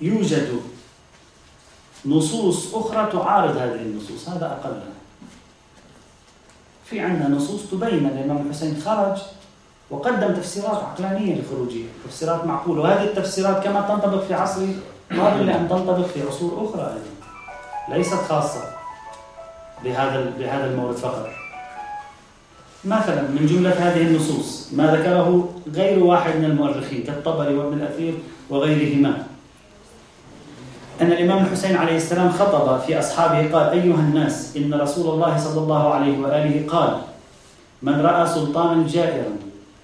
يوجد 0.00 0.60
نصوص 2.06 2.74
أخرى 2.74 3.12
تعارض 3.12 3.56
هذه 3.56 3.74
النصوص 3.82 4.28
هذا 4.28 4.46
أقلها 4.46 4.94
في 6.84 7.00
عندنا 7.00 7.28
نصوص 7.28 7.70
تبين 7.70 8.06
أن 8.06 8.18
الإمام 8.18 8.46
الحسين 8.46 8.82
خرج 8.84 9.18
وقدم 9.90 10.34
تفسيرات 10.34 10.76
عقلانية 10.76 11.40
لخروجه 11.40 11.82
تفسيرات 12.04 12.44
معقولة 12.44 12.82
وهذه 12.82 13.04
التفسيرات 13.04 13.64
كما 13.64 13.80
تنطبق 13.80 14.24
في 14.24 14.34
عصره 14.34 14.74
قابل 15.10 15.46
لأن 15.46 15.68
تنطبق 15.68 16.06
في 16.06 16.22
عصور 16.22 16.68
أخرى 16.68 16.82
أيضا. 16.82 17.13
ليست 17.88 18.14
خاصة 18.28 18.64
بهذا 19.84 20.32
بهذا 20.38 20.66
المورد 20.66 20.96
فقط. 20.96 21.28
مثلا 22.84 23.22
من 23.22 23.46
جملة 23.46 23.70
هذه 23.70 24.02
النصوص 24.02 24.72
ما 24.72 24.96
ذكره 24.96 25.48
غير 25.72 26.04
واحد 26.04 26.36
من 26.36 26.44
المؤرخين 26.44 27.02
كالطبري 27.02 27.54
وابن 27.54 27.78
الأثير 27.78 28.14
وغيرهما. 28.50 29.26
أن 31.00 31.12
الإمام 31.12 31.44
الحسين 31.44 31.76
عليه 31.76 31.96
السلام 31.96 32.30
خطب 32.30 32.80
في 32.80 32.98
أصحابه 32.98 33.52
قال 33.52 33.70
أيها 33.70 34.00
الناس 34.00 34.56
إن 34.56 34.74
رسول 34.74 35.14
الله 35.14 35.38
صلى 35.38 35.60
الله 35.60 35.94
عليه 35.94 36.18
وآله 36.18 36.66
قال 36.68 37.00
من 37.82 38.00
رأى 38.00 38.26
سلطانا 38.26 38.88
جائرا 38.88 39.36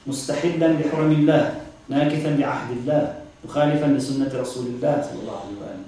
مستحلا 0.07 0.69
بحرم 0.73 1.13
الله 1.13 1.55
ناكثا 1.89 2.37
بعهد 2.37 2.71
الله 2.71 3.15
مخالفا 3.45 3.87
لسنة 3.87 4.31
رسول 4.41 4.67
الله 4.67 4.95
صلى 5.03 5.21
الله 5.21 5.39
عليه 5.45 5.57
وآله. 5.61 5.80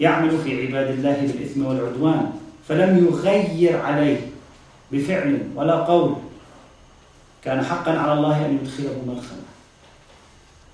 يعمل 0.00 0.38
في 0.38 0.66
عباد 0.66 0.90
الله 0.90 1.12
بالإثم 1.12 1.66
والعدوان 1.66 2.30
فلم 2.68 3.06
يغير 3.06 3.80
عليه 3.80 4.20
بفعل 4.92 5.38
ولا 5.56 5.74
قول. 5.74 6.14
كان 7.44 7.64
حقا 7.64 7.92
على 7.92 8.12
الله 8.12 8.46
أن 8.46 8.58
يدخله 8.62 8.96
مدخلا 9.06 9.38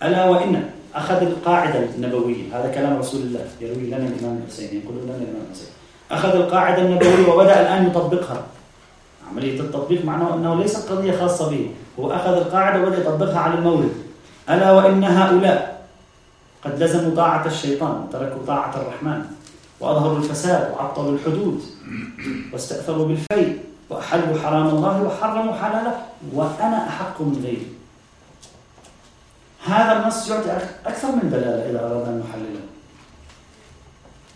ألا 0.02 0.30
وإن 0.30 0.70
أخذ 0.94 1.22
القاعدة 1.22 1.84
النبوية 1.96 2.42
هذا 2.52 2.72
كلام 2.74 2.98
رسول 2.98 3.20
الله 3.22 3.46
يروي 3.60 3.86
لنا 3.86 3.96
الإمام 3.96 4.40
الحسين 4.44 4.82
يقول 4.82 4.96
لنا 4.96 5.14
الإمام 5.14 5.42
الحسين. 5.50 5.68
أخذ 6.10 6.36
القاعدة 6.36 6.82
النبوية 6.82 7.32
وبدأ 7.32 7.60
الآن 7.60 7.86
يطبقها. 7.86 8.42
عملية 9.30 9.60
التطبيق 9.60 10.04
معناه 10.04 10.34
أنه 10.34 10.62
ليست 10.62 10.92
قضية 10.92 11.16
خاصة 11.16 11.50
به 11.50 11.70
هو 12.00 12.12
أخذ 12.12 12.32
القاعدة 12.32 12.82
وبدأ 12.82 12.98
يطبقها 12.98 13.38
على 13.38 13.54
المورد 13.54 13.92
ألا 14.50 14.72
وإن 14.72 15.04
هؤلاء 15.04 15.73
قد 16.64 16.82
لزموا 16.82 17.16
طاعة 17.16 17.46
الشيطان 17.46 18.04
وتركوا 18.08 18.46
طاعة 18.46 18.76
الرحمن 18.76 19.24
وأظهروا 19.80 20.18
الفساد 20.18 20.72
وعطلوا 20.72 21.12
الحدود 21.12 21.62
واستأثروا 22.52 23.06
بالفيء 23.08 23.58
وأحلوا 23.90 24.38
حرام 24.38 24.66
الله 24.66 25.02
وحرموا 25.02 25.54
حلاله 25.54 25.94
وأنا 26.32 26.88
أحق 26.88 27.20
من 27.20 27.40
غيري. 27.44 27.66
هذا 29.64 30.02
النص 30.02 30.30
يعطي 30.30 30.50
أكثر 30.86 31.08
من 31.08 31.30
دلالة 31.30 31.70
إذا 31.70 31.84
أردنا 31.84 32.08
أن 32.08 32.24
نحلله. 32.28 32.60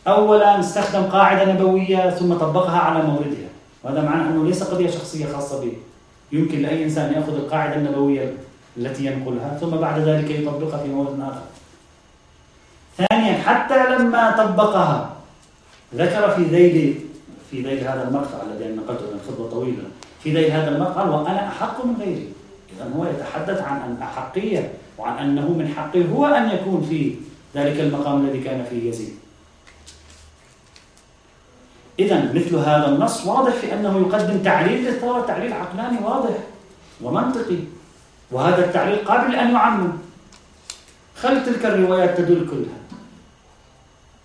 أولا 0.06 0.60
استخدم 0.60 1.02
قاعدة 1.02 1.52
نبوية 1.52 2.10
ثم 2.10 2.34
طبقها 2.34 2.78
على 2.78 3.02
موردها. 3.04 3.48
وهذا 3.84 4.02
معنى 4.02 4.22
أنه 4.22 4.44
ليس 4.46 4.62
قضية 4.62 4.90
شخصية 4.90 5.32
خاصة 5.32 5.60
به. 5.60 5.72
يمكن 6.32 6.62
لأي 6.62 6.84
إنسان 6.84 7.12
يأخذ 7.12 7.34
القاعدة 7.34 7.74
النبوية 7.74 8.34
التي 8.76 9.06
ينقلها 9.06 9.58
ثم 9.60 9.70
بعد 9.70 10.00
ذلك 10.00 10.30
يطبقها 10.30 10.82
في 10.82 10.88
مورد 10.88 11.20
آخر. 11.20 11.42
ثانيا 12.98 13.42
حتى 13.42 13.96
لما 13.96 14.30
طبقها 14.30 15.10
ذكر 15.94 16.30
في 16.30 16.42
ذيل 16.42 17.00
في 17.50 17.62
ذيل 17.62 17.78
هذا 17.78 18.08
المقطع 18.08 18.38
الذي 18.42 18.72
نقلته 18.74 19.02
من 19.02 19.20
خطبة 19.28 19.50
طويلة 19.50 19.82
في 20.22 20.34
ذيل 20.34 20.50
هذا 20.50 20.68
المقطع 20.76 21.04
وأنا 21.04 21.48
أحق 21.48 21.84
من 21.84 21.96
غيري. 22.00 22.32
إذا 22.76 22.90
هو 22.96 23.04
يتحدث 23.04 23.62
عن 23.62 23.96
الأحقية 23.96 24.72
وعن 24.98 25.18
أنه 25.18 25.48
من 25.48 25.68
حقه 25.76 26.04
هو 26.14 26.26
أن 26.26 26.50
يكون 26.50 26.86
في 26.88 27.14
ذلك 27.54 27.80
المقام 27.80 28.24
الذي 28.24 28.40
كان 28.40 28.64
فيه 28.70 28.88
يزيد. 28.88 29.14
إذا 31.98 32.32
مثل 32.34 32.56
هذا 32.56 32.88
النص 32.88 33.26
واضح 33.26 33.52
في 33.52 33.74
أنه 33.74 33.98
يقدم 33.98 34.38
تعليل 34.42 34.84
للثورة 34.84 35.26
تعليل 35.26 35.52
عقلاني 35.52 35.98
واضح 36.04 36.34
ومنطقي. 37.02 37.58
وهذا 38.30 38.64
التعليل 38.64 38.96
قابل 38.96 39.34
أن 39.34 39.50
يعمم. 39.50 39.92
خل 41.16 41.44
تلك 41.44 41.66
الروايات 41.66 42.18
تدل 42.18 42.46
كلها. 42.50 42.87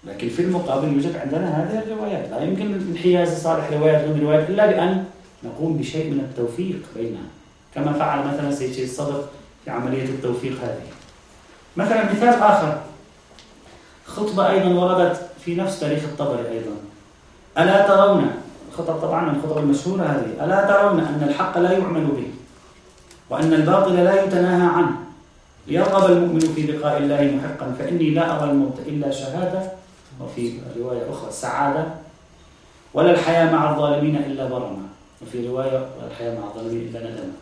لكن 0.08 0.30
في 0.30 0.42
المقابل 0.42 0.94
يوجد 0.94 1.16
عندنا 1.16 1.62
هذه 1.62 1.84
الروايات. 1.84 2.30
لا 2.32 2.44
يمكن 2.44 2.74
انحياز 2.74 3.44
صالح 3.44 3.72
روايات 3.72 4.10
ضد 4.10 4.24
روايات 4.24 4.50
إلا 4.50 4.66
بأن 4.66 5.06
نقوم 5.44 5.78
بشيء 5.78 6.12
من 6.12 6.20
التوفيق 6.20 6.82
بينها. 6.96 7.28
كما 7.76 7.94
فعل 7.94 8.28
مثلا 8.28 8.52
سيد 8.52 8.74
شيخ 8.74 8.90
الصدر 8.90 9.24
في 9.66 9.72
عملية 9.72 10.04
التوفيق 10.04 10.52
هذه. 10.52 10.88
مثلا 11.78 12.12
مثال 12.12 12.30
آخر. 12.30 12.82
خطبة 14.06 14.50
أيضا 14.50 14.70
وردت 14.70 15.22
في 15.46 15.56
نفس 15.56 15.80
تاريخ 15.80 16.04
الطبري 16.04 16.50
أيضا. 16.50 16.76
ألا 17.58 17.88
ترون 17.88 18.32
خطب 18.78 18.94
طبعا 18.94 19.30
من 19.30 19.36
الخطب 19.36 19.58
المشهورة 19.58 20.04
هذه. 20.04 20.46
ألا 20.46 20.68
ترون 20.68 21.00
أن 21.00 21.26
الحق 21.30 21.58
لا 21.58 21.72
يعمل 21.72 22.06
به 22.06 22.28
وأن 23.30 23.54
الباطل 23.54 23.96
لا 23.96 24.24
يتناهى 24.24 24.76
عنه. 24.76 24.96
ليرغب 25.68 26.12
المؤمن 26.12 26.40
في 26.40 26.62
لقاء 26.62 26.98
الله 26.98 27.38
محقا 27.38 27.76
فإني 27.80 28.10
لا 28.10 28.38
أرى 28.38 28.52
الموت 28.52 28.80
إلا 28.88 29.12
شهادة 29.12 29.83
وفي 30.22 30.60
رواية 30.78 31.12
أخرى 31.12 31.32
سعادة 31.32 31.86
ولا 32.94 33.12
الحياة 33.12 33.52
مع 33.52 33.72
الظالمين 33.72 34.16
إلا 34.16 34.50
برما 34.50 34.88
وفي 35.22 35.48
رواية 35.48 35.88
الحياة 36.08 36.40
مع 36.40 36.48
الظالمين 36.48 36.88
إلا 36.88 37.00
ندما 37.00 37.34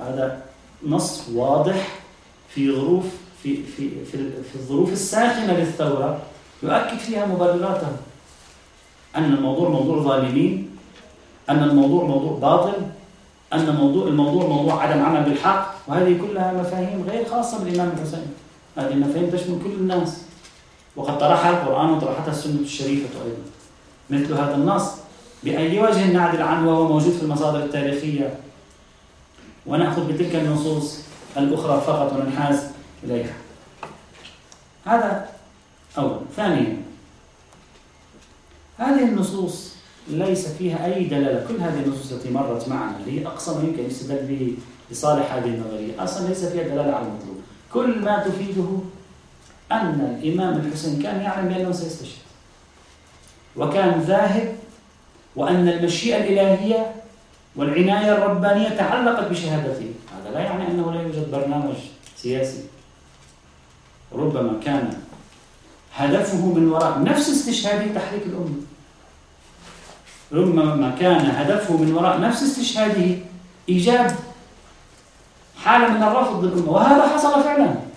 هذا 0.00 0.42
نص 0.86 1.28
واضح 1.34 1.88
في 2.48 2.72
ظروف 2.72 3.04
في 3.42 3.62
في 3.62 4.04
في, 4.04 4.30
في 4.42 4.54
الظروف 4.54 4.92
الساخنة 4.92 5.52
للثورة 5.52 6.20
يؤكد 6.62 6.98
فيها 6.98 7.26
مبرراته. 7.26 7.88
أن 9.16 9.24
الموضوع 9.24 9.68
موضوع 9.68 10.02
ظالمين 10.02 10.70
أن 11.50 11.62
الموضوع 11.62 12.04
موضوع 12.04 12.38
باطل 12.38 12.72
أن 13.52 13.74
موضوع 13.76 14.08
الموضوع 14.08 14.46
موضوع 14.46 14.82
عدم 14.82 15.02
عمل 15.02 15.22
بالحق. 15.22 15.74
وهذه 15.88 16.20
كلها 16.20 16.52
مفاهيم 16.52 17.04
غير 17.10 17.24
خاصة 17.24 17.64
بالإمام 17.64 17.92
الحسين. 17.96 18.26
هذه 18.76 18.92
المفاهيم 18.92 19.30
تشمل 19.30 19.58
كل 19.64 19.70
الناس. 19.70 20.22
وقد 20.98 21.18
طرحها 21.18 21.50
القرآن 21.50 21.90
وطرحتها 21.90 22.30
السنة 22.30 22.60
الشريفة 22.60 23.08
أيضا. 23.24 23.42
مثل 24.10 24.32
هذا 24.32 24.54
النص 24.54 24.90
بأي 25.44 25.80
وجه 25.80 26.12
نعدل 26.12 26.42
عنه 26.42 26.68
وهو 26.68 26.88
موجود 26.88 27.12
في 27.12 27.22
المصادر 27.22 27.64
التاريخية؟ 27.64 28.40
ونأخذ 29.66 30.12
بتلك 30.12 30.34
النصوص 30.34 30.98
الأخرى 31.36 31.80
فقط 31.80 32.12
وننحاز 32.12 32.62
إليها. 33.04 33.34
هذا 34.84 35.28
أولا. 35.98 36.20
ثانيا 36.36 36.82
هذه 38.78 39.02
النصوص 39.04 39.74
ليس 40.08 40.48
فيها 40.48 40.94
أي 40.94 41.04
دلالة. 41.04 41.46
كل 41.48 41.60
هذه 41.60 41.82
النصوص 41.84 42.12
التي 42.12 42.30
مرت 42.30 42.68
معنا 42.68 42.96
اللي 43.00 43.20
هي 43.20 43.26
أقصى 43.26 43.50
ما 43.50 43.64
يمكن 43.64 43.86
يستدل 43.86 44.26
به 44.26 44.56
لصالح 44.90 45.34
هذه 45.34 45.48
النظرية 45.48 46.04
أصلا 46.04 46.28
ليس 46.28 46.44
فيها 46.44 46.62
دلالة 46.62 46.92
على 46.92 47.06
المطلوب. 47.06 47.40
كل 47.72 48.04
ما 48.04 48.24
تفيده 48.28 48.66
أن 49.72 50.18
الإمام 50.22 50.56
الحسين 50.56 51.02
كان 51.02 51.20
يعلم 51.20 51.48
بأنه 51.48 51.72
سيستشهد. 51.72 52.28
وكان 53.56 54.00
ذاهب 54.00 54.56
وأن 55.36 55.68
المشيئة 55.68 56.16
الإلهية 56.16 56.94
والعناية 57.56 58.12
الربانية 58.12 58.68
تعلقت 58.68 59.30
بشهادته. 59.30 59.92
هذا 60.16 60.34
لا 60.34 60.40
يعني 60.40 60.68
أنه 60.68 60.92
لا 60.92 61.02
يوجد 61.02 61.30
برنامج 61.30 61.74
سياسي. 62.16 62.64
ربما 64.12 64.60
كان 64.64 64.94
هدفه 65.94 66.46
من 66.46 66.68
وراء 66.68 67.02
نفس 67.02 67.30
استشهاده 67.30 67.94
تحريك 67.94 68.22
الأمة. 68.26 68.56
ربما 70.32 70.96
كان 71.00 71.26
هدفه 71.26 71.76
من 71.76 71.94
وراء 71.94 72.20
نفس 72.20 72.42
استشهاده 72.42 73.16
إيجاد 73.68 74.14
حالة 75.64 75.88
من 75.88 76.02
الرفض 76.02 76.44
للأمة. 76.44 76.70
وهذا 76.70 77.08
حصل 77.08 77.42
فعلا. 77.42 77.87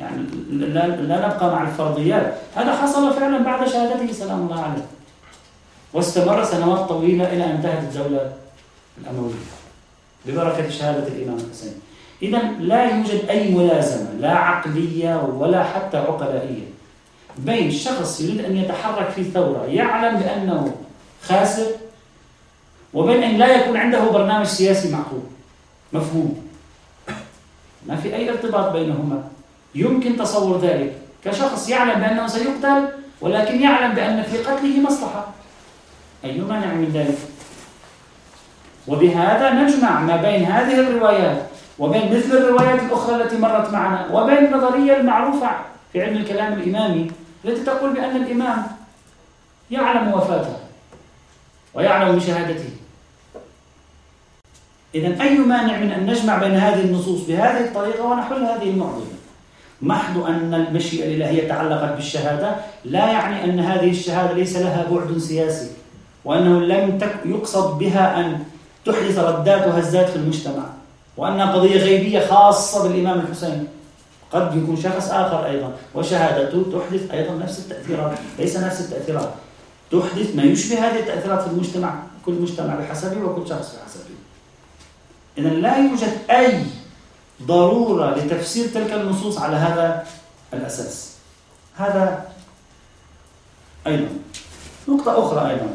يعني 0.00 0.22
لا 0.50 1.26
نبقى 1.26 1.54
مع 1.54 1.62
الفرضيات. 1.62 2.34
هذا 2.56 2.76
حصل 2.76 3.14
فعلا 3.14 3.38
بعد 3.38 3.68
شهادته 3.68 4.12
سلام 4.12 4.40
الله 4.40 4.60
عليه. 4.60 4.86
واستمر 5.92 6.44
سنوات 6.44 6.88
طويلة 6.88 7.32
إلى 7.32 7.44
أن 7.44 7.50
انتهت 7.50 7.82
الدولة 7.82 8.32
الأموية 9.00 9.34
ببركة 10.26 10.70
شهادة 10.70 11.06
الإمام 11.06 11.36
الحسين. 11.36 11.72
إذا 12.22 12.38
لا 12.60 12.96
يوجد 12.96 13.28
أي 13.30 13.54
ملازمة 13.54 14.10
لا 14.20 14.34
عقلية 14.34 15.22
ولا 15.22 15.64
حتى 15.64 15.96
عقلائية 15.96 16.68
بين 17.38 17.70
شخص 17.70 18.20
يريد 18.20 18.44
أن 18.44 18.56
يتحرك 18.56 19.08
في 19.08 19.24
ثورة 19.24 19.64
يعلم 19.64 20.18
بأنه 20.18 20.74
خاسر 21.22 21.66
وبين 22.94 23.22
أن 23.22 23.38
لا 23.38 23.56
يكون 23.56 23.76
عنده 23.76 24.10
برنامج 24.10 24.46
سياسي 24.46 24.92
معقول 24.92 25.22
مفهوم. 25.92 26.48
ما 27.86 27.96
في 27.96 28.14
أي 28.14 28.30
ارتباط 28.30 28.72
بينهما. 28.72 29.24
يمكن 29.74 30.16
تصور 30.16 30.60
ذلك. 30.60 30.92
كشخص 31.24 31.68
يعلم 31.68 32.00
بأنه 32.00 32.26
سيقتل 32.26 32.88
ولكن 33.20 33.60
يعلم 33.60 33.94
بأن 33.94 34.22
في 34.22 34.38
قتله 34.38 34.80
مصلحة. 34.80 35.26
أي 36.24 36.40
مانع 36.40 36.74
من 36.74 36.90
ذلك؟ 36.94 37.18
وبهذا 38.88 39.52
نجمع 39.52 40.00
ما 40.00 40.16
بين 40.16 40.44
هذه 40.44 40.80
الروايات 40.80 41.42
وبين 41.78 42.16
مثل 42.16 42.36
الروايات 42.36 42.82
الأخرى 42.82 43.22
التي 43.22 43.38
مرت 43.38 43.72
معنا 43.72 44.08
وبين 44.12 44.38
النظرية 44.38 44.96
المعروفة 44.96 45.50
في 45.92 46.02
علم 46.02 46.16
الكلام 46.16 46.52
الإمامي 46.52 47.10
التي 47.44 47.64
تقول 47.64 47.92
بأن 47.92 48.16
الإمام 48.16 48.66
يعلم 49.70 50.12
وفاته 50.12 50.56
ويعلم 51.74 52.16
بشهادته 52.16 52.70
إذا 54.94 55.22
أي 55.22 55.38
مانع 55.38 55.78
من 55.78 55.92
أن 55.92 56.06
نجمع 56.06 56.38
بين 56.38 56.54
هذه 56.54 56.80
النصوص 56.80 57.20
بهذه 57.20 57.60
الطريقة 57.60 58.04
ونحل 58.04 58.44
هذه 58.44 58.70
المعضلة. 58.70 59.17
محض 59.82 60.18
أن 60.18 60.54
المشيئة 60.54 61.04
الإلهية 61.04 61.48
تعلقت 61.48 61.94
بالشهادة 61.94 62.56
لا 62.84 63.10
يعني 63.10 63.44
أن 63.44 63.60
هذه 63.60 63.90
الشهادة 63.90 64.32
ليس 64.32 64.56
لها 64.56 64.86
بعد 64.90 65.18
سياسي 65.18 65.70
وأنه 66.24 66.60
لم 66.60 66.98
يقصد 67.24 67.78
بها 67.78 68.20
أن 68.20 68.44
تحدث 68.84 69.18
ردات 69.18 69.66
وهزات 69.66 70.08
في 70.08 70.16
المجتمع 70.16 70.64
وأنها 71.16 71.52
قضية 71.52 71.76
غيبية 71.76 72.26
خاصة 72.26 72.82
بالإمام 72.82 73.20
الحسين. 73.20 73.66
قد 74.32 74.56
يكون 74.56 74.76
شخص 74.76 75.10
آخر 75.10 75.46
أيضا 75.46 75.72
وشهادته 75.94 76.64
تحدث 76.72 77.10
أيضا 77.10 77.34
نفس 77.34 77.58
التأثيرات 77.58 78.18
ليس 78.38 78.56
نفس 78.56 78.80
التأثيرات. 78.80 79.30
تحدث 79.92 80.36
ما 80.36 80.42
يشبه 80.42 80.78
هذه 80.78 80.98
التأثيرات 80.98 81.42
في 81.42 81.46
المجتمع 81.46 81.94
كل 82.26 82.32
مجتمع 82.32 82.74
بحسبه 82.74 83.24
وكل 83.24 83.48
شخص 83.48 83.76
بحسبه. 83.76 84.14
إذا 85.38 85.48
لا 85.48 85.76
يوجد 85.76 86.12
أي 86.30 86.62
ضرورة 87.42 88.14
لتفسير 88.14 88.68
تلك 88.68 88.92
النصوص 88.92 89.38
على 89.38 89.56
هذا 89.56 90.06
الأساس. 90.52 91.12
هذا 91.76 92.32
أيضا. 93.86 94.08
نقطة 94.88 95.26
أخرى 95.26 95.50
أيضا. 95.50 95.70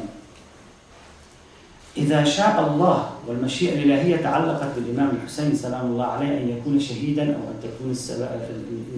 إذا 1.97 2.24
شاء 2.24 2.68
الله 2.68 3.09
والمشيئة 3.28 3.74
الإلهية 3.74 4.18
تعلقت 4.18 4.76
بالإمام 4.76 5.09
الحسين 5.09 5.55
سلام 5.55 5.86
الله 5.86 6.05
عليه 6.05 6.38
أن 6.38 6.49
يكون 6.49 6.80
شهيدا 6.80 7.24
أو 7.24 7.39
أن 7.39 7.59
تكون 7.64 7.91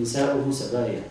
نساؤه 0.02 0.52
سبايا 0.52 1.04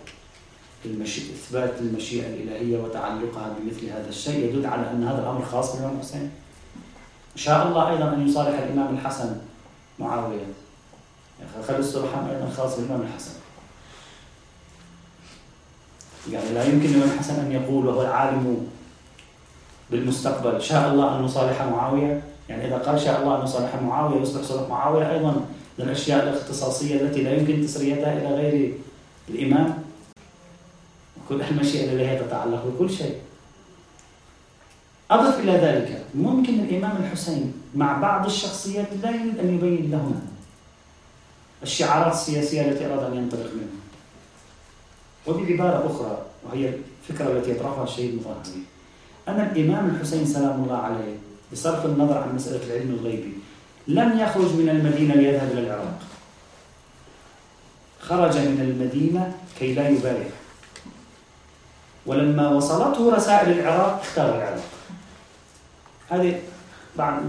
إثبات 0.86 1.74
المشيئة 1.80 2.26
الإلهية 2.26 2.78
وتعلقها 2.78 3.56
بمثل 3.58 3.86
هذا 3.86 4.08
الشيء 4.08 4.44
يدل 4.44 4.66
على 4.66 4.90
أن 4.90 5.04
هذا 5.04 5.22
الأمر 5.22 5.44
خاص 5.44 5.72
بالإمام 5.72 5.96
الحسين. 5.96 6.30
شاء 7.36 7.66
الله 7.66 7.90
أيضا 7.90 8.14
أن 8.14 8.28
يصالح 8.28 8.58
الإمام 8.58 8.94
الحسن 8.94 9.36
معاوية. 9.98 10.63
خلي 11.68 11.78
السرحان 11.78 12.26
أيضا 12.26 12.50
خاص 12.56 12.76
بالإمام 12.76 13.00
الحسن 13.00 13.32
يعني 16.32 16.50
لا 16.54 16.64
يمكن 16.64 16.88
للإمام 16.88 17.10
الحسن 17.10 17.34
أن 17.34 17.52
يقول 17.52 17.86
وهو 17.86 18.02
العالم 18.02 18.66
بالمستقبل 19.90 20.62
شاء 20.62 20.92
الله 20.92 21.16
أن 21.18 21.22
نصالح 21.22 21.62
معاوية. 21.62 22.22
يعني 22.48 22.66
إذا 22.66 22.78
قال 22.78 23.00
شاء 23.00 23.22
الله 23.22 23.38
أن 23.38 23.40
نصالح 23.40 23.74
معاوية 23.82 24.20
يصبح 24.20 24.42
صلح 24.42 24.68
معاوية 24.68 25.10
أيضا 25.10 25.30
من 25.78 25.84
الأشياء 25.84 26.22
الاختصاصية 26.22 27.00
التي 27.00 27.22
لا 27.22 27.34
يمكن 27.34 27.66
تسريتها 27.66 28.12
إلى 28.12 28.34
غير 28.34 28.74
الإمام 29.28 29.74
كل 31.28 31.40
المشيئة 31.50 31.92
التي 31.92 32.24
تتعلق 32.24 32.64
بكل 32.66 32.90
شيء. 32.90 33.14
أضف 35.10 35.38
إلى 35.38 35.52
ذلك 35.52 36.04
ممكن 36.14 36.54
الإمام 36.54 36.96
الحسين 36.96 37.52
مع 37.74 37.98
بعض 37.98 38.26
الشخصيات 38.26 38.86
لا 39.02 39.10
يريد 39.10 39.38
أن 39.38 39.54
يبين 39.54 39.90
لهم 39.90 40.33
الشعارات 41.64 42.12
السياسية 42.12 42.62
التي 42.68 42.86
أراد 42.86 43.02
أن 43.12 43.16
ينطلق 43.16 43.50
منها. 43.56 43.80
وبعبارة 45.26 45.78
أخرى 45.90 46.14
وهي 46.44 46.72
الفكرة 47.08 47.32
التي 47.32 47.50
يطرحها 47.50 47.84
الشهيد 47.84 48.10
المظاهري 48.10 48.62
أن 49.28 49.40
الإمام 49.40 49.84
الحسين 49.90 50.26
سلام 50.26 50.64
الله 50.64 50.76
عليه 50.76 51.16
بصرف 51.52 51.86
النظر 51.86 52.18
عن 52.18 52.34
مسألة 52.34 52.66
العلم 52.66 52.90
الغيبي 53.00 53.32
لم 53.88 54.18
يخرج 54.18 54.50
من 54.54 54.68
المدينة 54.68 55.14
ليذهب 55.14 55.52
إلى 55.52 55.60
العراق. 55.60 55.98
خرج 58.00 58.38
من 58.38 58.60
المدينة 58.60 59.32
كي 59.58 59.74
لا 59.74 59.88
يبايع 59.88 60.28
ولما 62.06 62.48
وصلته 62.48 63.16
رسائل 63.16 63.58
العراق 63.58 64.00
اختار 64.00 64.36
العراق. 64.36 64.64
هذه 66.10 66.40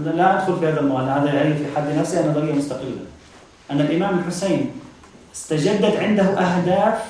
لا 0.04 0.42
أدخل 0.42 0.58
في 0.60 0.66
هذا 0.68 0.80
الموضوع 0.80 1.16
هذا 1.16 1.42
هي 1.42 1.54
في 1.54 1.76
حد 1.76 1.88
نفسها 1.88 2.30
نظرية 2.30 2.52
مستقلة 2.52 3.06
أن 3.70 3.80
الإمام 3.80 4.18
الحسين 4.18 4.70
استجدت 5.34 5.96
عنده 5.96 6.24
أهداف 6.24 7.02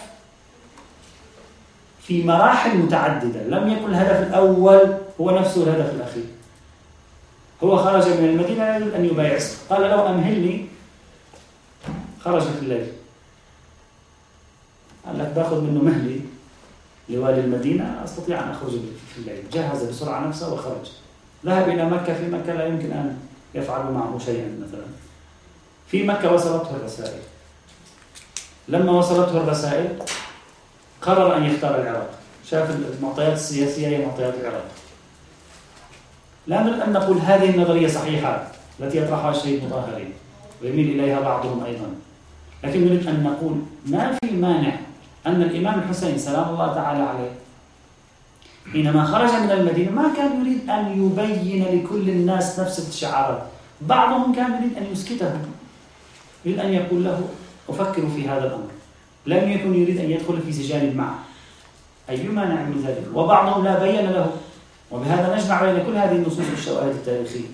في 2.03 2.25
مراحل 2.25 2.79
متعددة. 2.79 3.43
لم 3.43 3.69
يكن 3.69 3.85
الهدف 3.85 4.29
الأول 4.29 4.95
هو 5.21 5.31
نفسه 5.39 5.63
الهدف 5.63 5.95
الأخير. 5.95 6.25
هو 7.65 7.77
خرج 7.77 8.09
من 8.09 8.29
المدينة 8.29 8.77
أن 8.77 9.05
يبايع 9.05 9.39
قال 9.71 9.83
له 9.83 10.11
أمهلني. 10.11 10.67
خرج 12.21 12.43
في 12.43 12.59
الليل. 12.63 12.87
قال 15.07 15.19
لك 15.19 15.33
باخذ 15.37 15.61
منه 15.61 15.83
مهلي 15.83 16.21
لوالي 17.09 17.41
المدينة 17.41 18.01
أستطيع 18.05 18.43
أن 18.45 18.51
أخرج 18.51 18.71
في 19.15 19.19
الليل. 19.19 19.51
جهز 19.53 19.85
بسرعة 19.85 20.27
نفسه 20.27 20.55
وخرج. 20.55 20.91
ذهب 21.47 21.69
إلى 21.69 21.91
مكة 21.91 22.15
في 22.15 22.29
مكة 22.29 22.53
لا 22.53 22.67
يمكن 22.67 22.93
أن 22.93 23.19
يفعل 23.55 23.93
معه 23.93 24.19
شيئا 24.19 24.59
مثلا. 24.69 24.87
في 25.91 26.03
مكة 26.03 26.33
وصلته 26.33 26.71
الرسائل. 26.77 27.21
لما 28.69 28.93
وصلته 28.93 29.37
الرسائل 29.37 29.99
قرر 31.03 31.37
أن 31.37 31.45
يختار 31.45 31.81
العراق. 31.81 32.11
شاف 32.51 32.71
المعطيات 32.71 33.33
السياسية 33.33 33.89
هي 33.89 34.07
معطيات 34.07 34.35
العراق. 34.41 34.65
لا 36.47 36.63
نريد 36.63 36.81
أن 36.81 36.93
نقول 36.93 37.19
هذه 37.19 37.51
النظرية 37.51 37.89
صحيحة 37.89 38.47
التي 38.81 38.99
يطرحها 38.99 39.31
الشيخ 39.31 39.65
مطهري 39.65 40.13
ويميل 40.63 41.01
إليها 41.01 41.21
بعضهم 41.21 41.65
أيضا. 41.65 41.95
لكن 42.65 42.85
نريد 42.85 43.07
أن 43.07 43.23
نقول 43.23 43.61
ما 43.87 44.19
في 44.25 44.31
مانع 44.33 44.79
أن 45.27 45.43
الإمام 45.43 45.79
الحسين 45.79 46.19
سلام 46.19 46.49
الله 46.49 46.75
تعالى 46.75 47.03
عليه 47.03 47.31
حينما 48.73 49.05
خرج 49.05 49.31
من 49.31 49.51
المدينة 49.51 49.91
ما 49.91 50.11
كان 50.17 50.41
يريد 50.41 50.71
أن 50.71 51.07
يبين 51.07 51.65
لكل 51.65 52.11
الناس 52.11 52.61
نفس 52.61 52.89
الشعارات. 52.89 53.43
بعضهم 53.81 54.35
كان 54.35 54.53
يريد 54.55 54.77
أن 54.77 54.87
يسكته 54.93 55.33
يريد 56.47 56.61
أن 56.61 56.73
يقول 56.73 57.05
له 57.05 57.29
أفكر 57.69 58.09
في 58.09 58.29
هذا 58.29 58.47
الأمر. 58.47 58.71
لم 59.27 59.51
يكن 59.51 59.75
يريد 59.75 59.99
أن 59.99 60.11
يدخل 60.11 60.43
في 60.43 60.53
سجال 60.53 60.97
معه. 60.97 61.19
أي 62.11 62.29
مانع 62.29 62.63
من 62.63 62.85
ذلك؟ 62.87 63.07
وبعضهم 63.15 63.65
لا 63.65 63.79
بين 63.79 64.11
له. 64.11 64.33
وبهذا 64.91 65.37
نجمع 65.37 65.63
بين 65.63 65.87
كل 65.87 65.97
هذه 65.97 66.13
النصوص 66.13 66.47
والشواهد 66.51 66.95
التاريخية. 66.95 67.49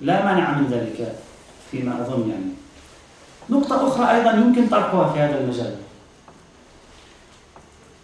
لا 0.00 0.24
مانع 0.24 0.58
من 0.58 0.66
ذلك 0.66 1.14
فيما 1.70 2.00
أظن 2.00 2.30
يعني. 2.30 2.52
نقطة 3.50 3.88
أخرى 3.88 4.16
أيضا 4.16 4.30
يمكن 4.30 4.68
طرحها 4.68 5.12
في 5.12 5.18
هذا 5.18 5.40
المجال. 5.40 5.76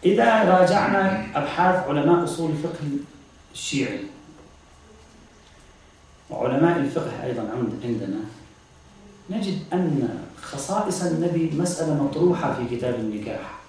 إذا 0.05 0.45
راجعنا 0.45 1.27
أبحاث 1.35 1.89
علماء 1.89 2.25
أصول 2.25 2.51
الفقه 2.51 2.85
الشيعي 3.53 4.01
وعلماء 6.31 6.79
الفقه 6.79 7.25
أيضا 7.25 7.41
عندنا 7.85 8.21
نجد 9.31 9.59
أن 9.73 10.09
خصائص 10.43 11.03
النبي 11.03 11.51
مسألة 11.57 12.03
مطروحة 12.03 12.55
في 12.55 12.77
كتاب 12.77 12.95
النكاح. 12.95 13.61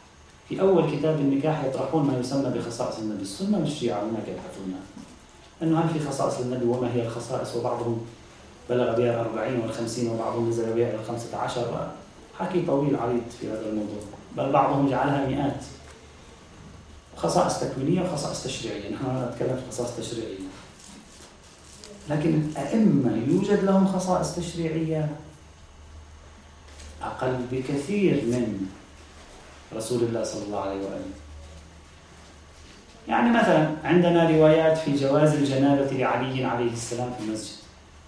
في 0.50 0.62
أول 0.62 0.98
كتاب 0.98 1.20
النكاح 1.20 1.64
يطرحون 1.64 2.08
ما 2.08 2.20
يسمى 2.20 2.50
بخصائص 2.50 3.00
النبي. 3.00 3.22
السنة 3.22 3.58
والشيعة 3.58 4.02
هناك 4.02 4.28
يبحثون 4.28 4.76
أنه 5.64 5.80
هل 5.80 5.90
في 5.90 6.08
خصائص 6.08 6.40
للنبي 6.40 6.66
وما 6.66 6.94
هي 6.94 7.06
الخصائص؟ 7.06 7.56
وبعضهم 7.56 8.02
بلغ 8.70 8.96
بها 8.96 9.22
الأربعين 9.22 9.60
والخمسين 9.60 10.10
وبعضهم 10.10 10.50
نزل 10.50 10.74
بها 10.74 10.90
إلى 10.90 10.96
الخمسة 10.96 11.38
عشر. 11.38 11.92
حكي 12.40 12.62
طويل 12.62 12.96
عريض 12.96 13.22
في 13.40 13.48
هذا 13.48 13.70
الموضوع. 13.70 14.02
بل 14.38 14.52
بعضهم 14.52 14.90
جعلها 14.90 15.28
مئات. 15.28 15.64
خصائص 17.16 17.60
تكوينية 17.60 18.02
وخصائص 18.02 18.44
تشريعية. 18.44 18.90
نحن 18.90 19.30
نتكلم 19.30 19.56
في 19.56 19.72
خصائص 19.72 19.96
تشريعية. 19.98 20.38
لكن 22.10 22.34
الأئمة 22.34 23.24
يوجد 23.28 23.64
لهم 23.64 23.88
خصائص 23.88 24.36
تشريعية؟ 24.36 25.10
أقل 27.04 27.38
بكثير 27.52 28.14
من 28.14 28.68
رسول 29.76 30.04
الله 30.04 30.24
صلى 30.24 30.44
الله 30.44 30.60
عليه 30.60 30.86
وآله. 30.86 31.12
يعني 33.08 33.30
مثلا 33.30 33.72
عندنا 33.84 34.30
روايات 34.30 34.78
في 34.78 34.96
جواز 34.96 35.34
الجنابة 35.34 35.92
لعلي 35.92 36.46
عليه 36.46 36.72
السلام 36.72 37.14
في 37.18 37.26
المسجد. 37.26 37.56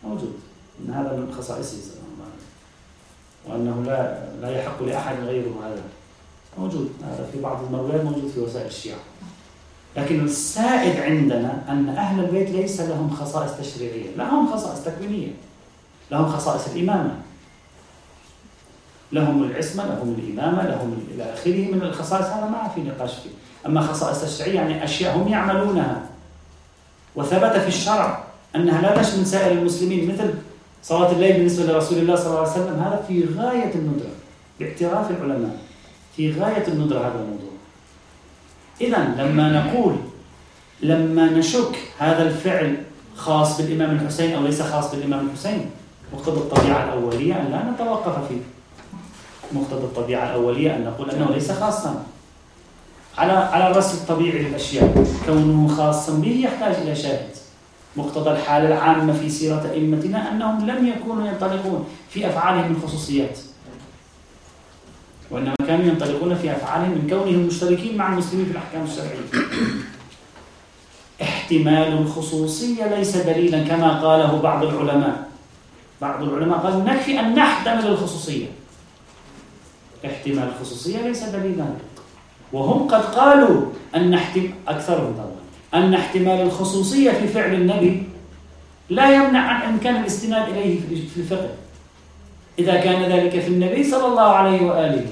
موجود. 0.03 0.33
أن 0.79 0.93
هذا 0.93 1.17
من 1.17 1.33
خصائصه 1.33 1.77
صلى 1.81 2.01
الله 2.13 2.25
عليه 2.25 3.53
وأنه 3.53 3.83
لا 3.91 4.25
لا 4.41 4.57
يحق 4.59 4.83
لأحد 4.83 5.15
غيره 5.15 5.53
هذا. 5.65 5.81
موجود. 6.57 6.91
هذا 7.03 7.29
في 7.31 7.41
بعض 7.41 7.63
المرويات 7.63 8.03
موجود 8.03 8.31
في 8.35 8.39
وسائل 8.39 8.65
الشيعة. 8.65 8.99
لكن 9.97 10.25
السائد 10.25 10.99
عندنا 10.99 11.63
أن 11.69 11.89
أهل 11.89 12.25
البيت 12.25 12.49
ليس 12.49 12.81
لهم 12.81 13.09
خصائص 13.09 13.51
تشريعية. 13.51 14.15
لهم 14.17 14.53
خصائص 14.53 14.83
تكوينية. 14.83 15.31
لهم 16.11 16.27
خصائص 16.27 16.67
الإمامة. 16.67 17.15
لهم 19.13 19.43
العصمة 19.43 19.83
لهم 19.85 20.15
الإمامة 20.19 20.63
لهم 20.63 21.07
إلى 21.15 21.33
آخره 21.33 21.71
من 21.71 21.81
الخصائص. 21.81 22.25
هذا 22.25 22.45
ما 22.45 22.69
في 22.75 22.81
نقاش 22.81 23.11
فيه. 23.13 23.29
أما 23.65 23.81
خصائص 23.81 24.21
تشريعية 24.21 24.55
يعني 24.55 24.83
أشياء 24.83 25.17
هم 25.17 25.27
يعملونها. 25.27 26.01
وثبت 27.15 27.57
في 27.57 27.67
الشرع 27.67 28.23
أنها 28.55 28.81
لا 28.81 29.01
تشمل 29.01 29.25
سائر 29.25 29.51
المسلمين 29.51 30.13
مثل 30.13 30.33
صلاة 30.83 31.11
الليل 31.11 31.33
بالنسبة 31.33 31.65
لرسول 31.65 31.97
الله 31.97 32.15
صلى 32.15 32.27
الله 32.27 32.39
عليه 32.39 32.51
وسلم. 32.51 32.83
هذا 32.83 33.05
في 33.07 33.25
غاية 33.37 33.75
الندرة 33.75 34.11
باعتراف 34.59 35.11
العلماء 35.11 35.57
في 36.15 36.41
غاية 36.41 36.67
الندرة 36.67 36.99
هذا 36.99 37.19
الموضوع. 37.19 37.53
إذا 38.81 38.97
لما 39.17 39.49
نقول 39.49 39.95
لما 40.81 41.25
نشك 41.25 41.77
هذا 41.99 42.23
الفعل 42.23 42.75
خاص 43.15 43.61
بالإمام 43.61 43.95
الحسين 43.95 44.35
أو 44.35 44.43
ليس 44.43 44.61
خاص 44.61 44.95
بالإمام 44.95 45.27
الحسين 45.27 45.69
مقتضى 46.13 46.37
الطبيعة 46.37 46.83
الأولية 46.83 47.41
أن 47.41 47.51
لا 47.51 47.71
نتوقف 47.71 48.27
فيه. 48.27 48.52
مقتضى 49.51 49.83
الطبيعة 49.83 50.29
الأولية 50.29 50.75
أن 50.75 50.85
نقول 50.85 51.11
أنه 51.11 51.31
ليس 51.31 51.51
خاصا. 51.51 52.05
على 53.17 53.31
على 53.31 53.71
الرسم 53.71 53.97
الطبيعي 53.97 54.39
للأشياء. 54.39 55.05
كونه 55.25 55.75
خاصا 55.75 56.13
به 56.13 56.41
يحتاج 56.43 56.75
إلى 56.75 56.95
شاهد. 56.95 57.29
مقتضى 57.95 58.31
الحالة 58.31 58.67
العامة 58.67 59.13
في 59.13 59.29
سيرة 59.29 59.71
أئمتنا 59.73 60.31
أنهم 60.31 60.69
لم 60.69 60.87
يكونوا 60.87 61.27
ينطلقون 61.27 61.85
في 62.09 62.27
أفعالهم 62.27 62.69
من 62.69 62.81
خصوصيات 62.87 63.39
وإنما 65.31 65.55
كانوا 65.67 65.85
ينطلقون 65.85 66.35
في 66.35 66.51
أفعالهم 66.51 66.89
من 66.91 67.07
كونهم 67.09 67.39
مشتركين 67.39 67.97
مع 67.97 68.13
المسلمين 68.13 68.45
في 68.45 68.51
الأحكام 68.51 68.83
الشرعية. 68.83 69.47
احتمال 71.21 71.93
الخصوصية 71.93 72.95
ليس 72.95 73.17
دليلا 73.17 73.63
كما 73.63 74.01
قاله 74.01 74.41
بعض 74.41 74.63
العلماء. 74.63 75.27
بعض 76.01 76.23
العلماء 76.23 76.59
قالوا 76.59 76.83
نكفي 76.83 77.19
أن 77.19 77.35
نحتمل 77.35 77.87
الخصوصية. 77.87 78.45
احتمال 80.05 80.49
الخصوصية 80.49 81.01
ليس 81.01 81.23
دليلا. 81.23 81.65
وهم 82.53 82.87
قد 82.87 83.05
قالوا 83.15 83.65
أن 83.95 84.13
احتمال 84.13 84.53
أكثرهم 84.67 85.13
طبعا. 85.13 85.83
أن 85.83 85.93
احتمال 85.93 86.41
الخصوصية 86.41 87.11
في 87.11 87.27
فعل 87.27 87.53
النبي 87.53 88.03
لا 88.89 89.09
يمنع 89.15 89.39
عن 89.39 89.61
إمكان 89.61 89.95
الاستناد 89.95 90.49
إليه 90.49 90.79
في 91.13 91.17
الفقه. 91.17 91.49
إذا 92.59 92.75
كان 92.75 93.03
ذلك 93.03 93.39
في 93.39 93.47
النبي 93.47 93.83
صلى 93.83 94.05
الله 94.05 94.27
عليه 94.27 94.61
وآله. 94.61 95.05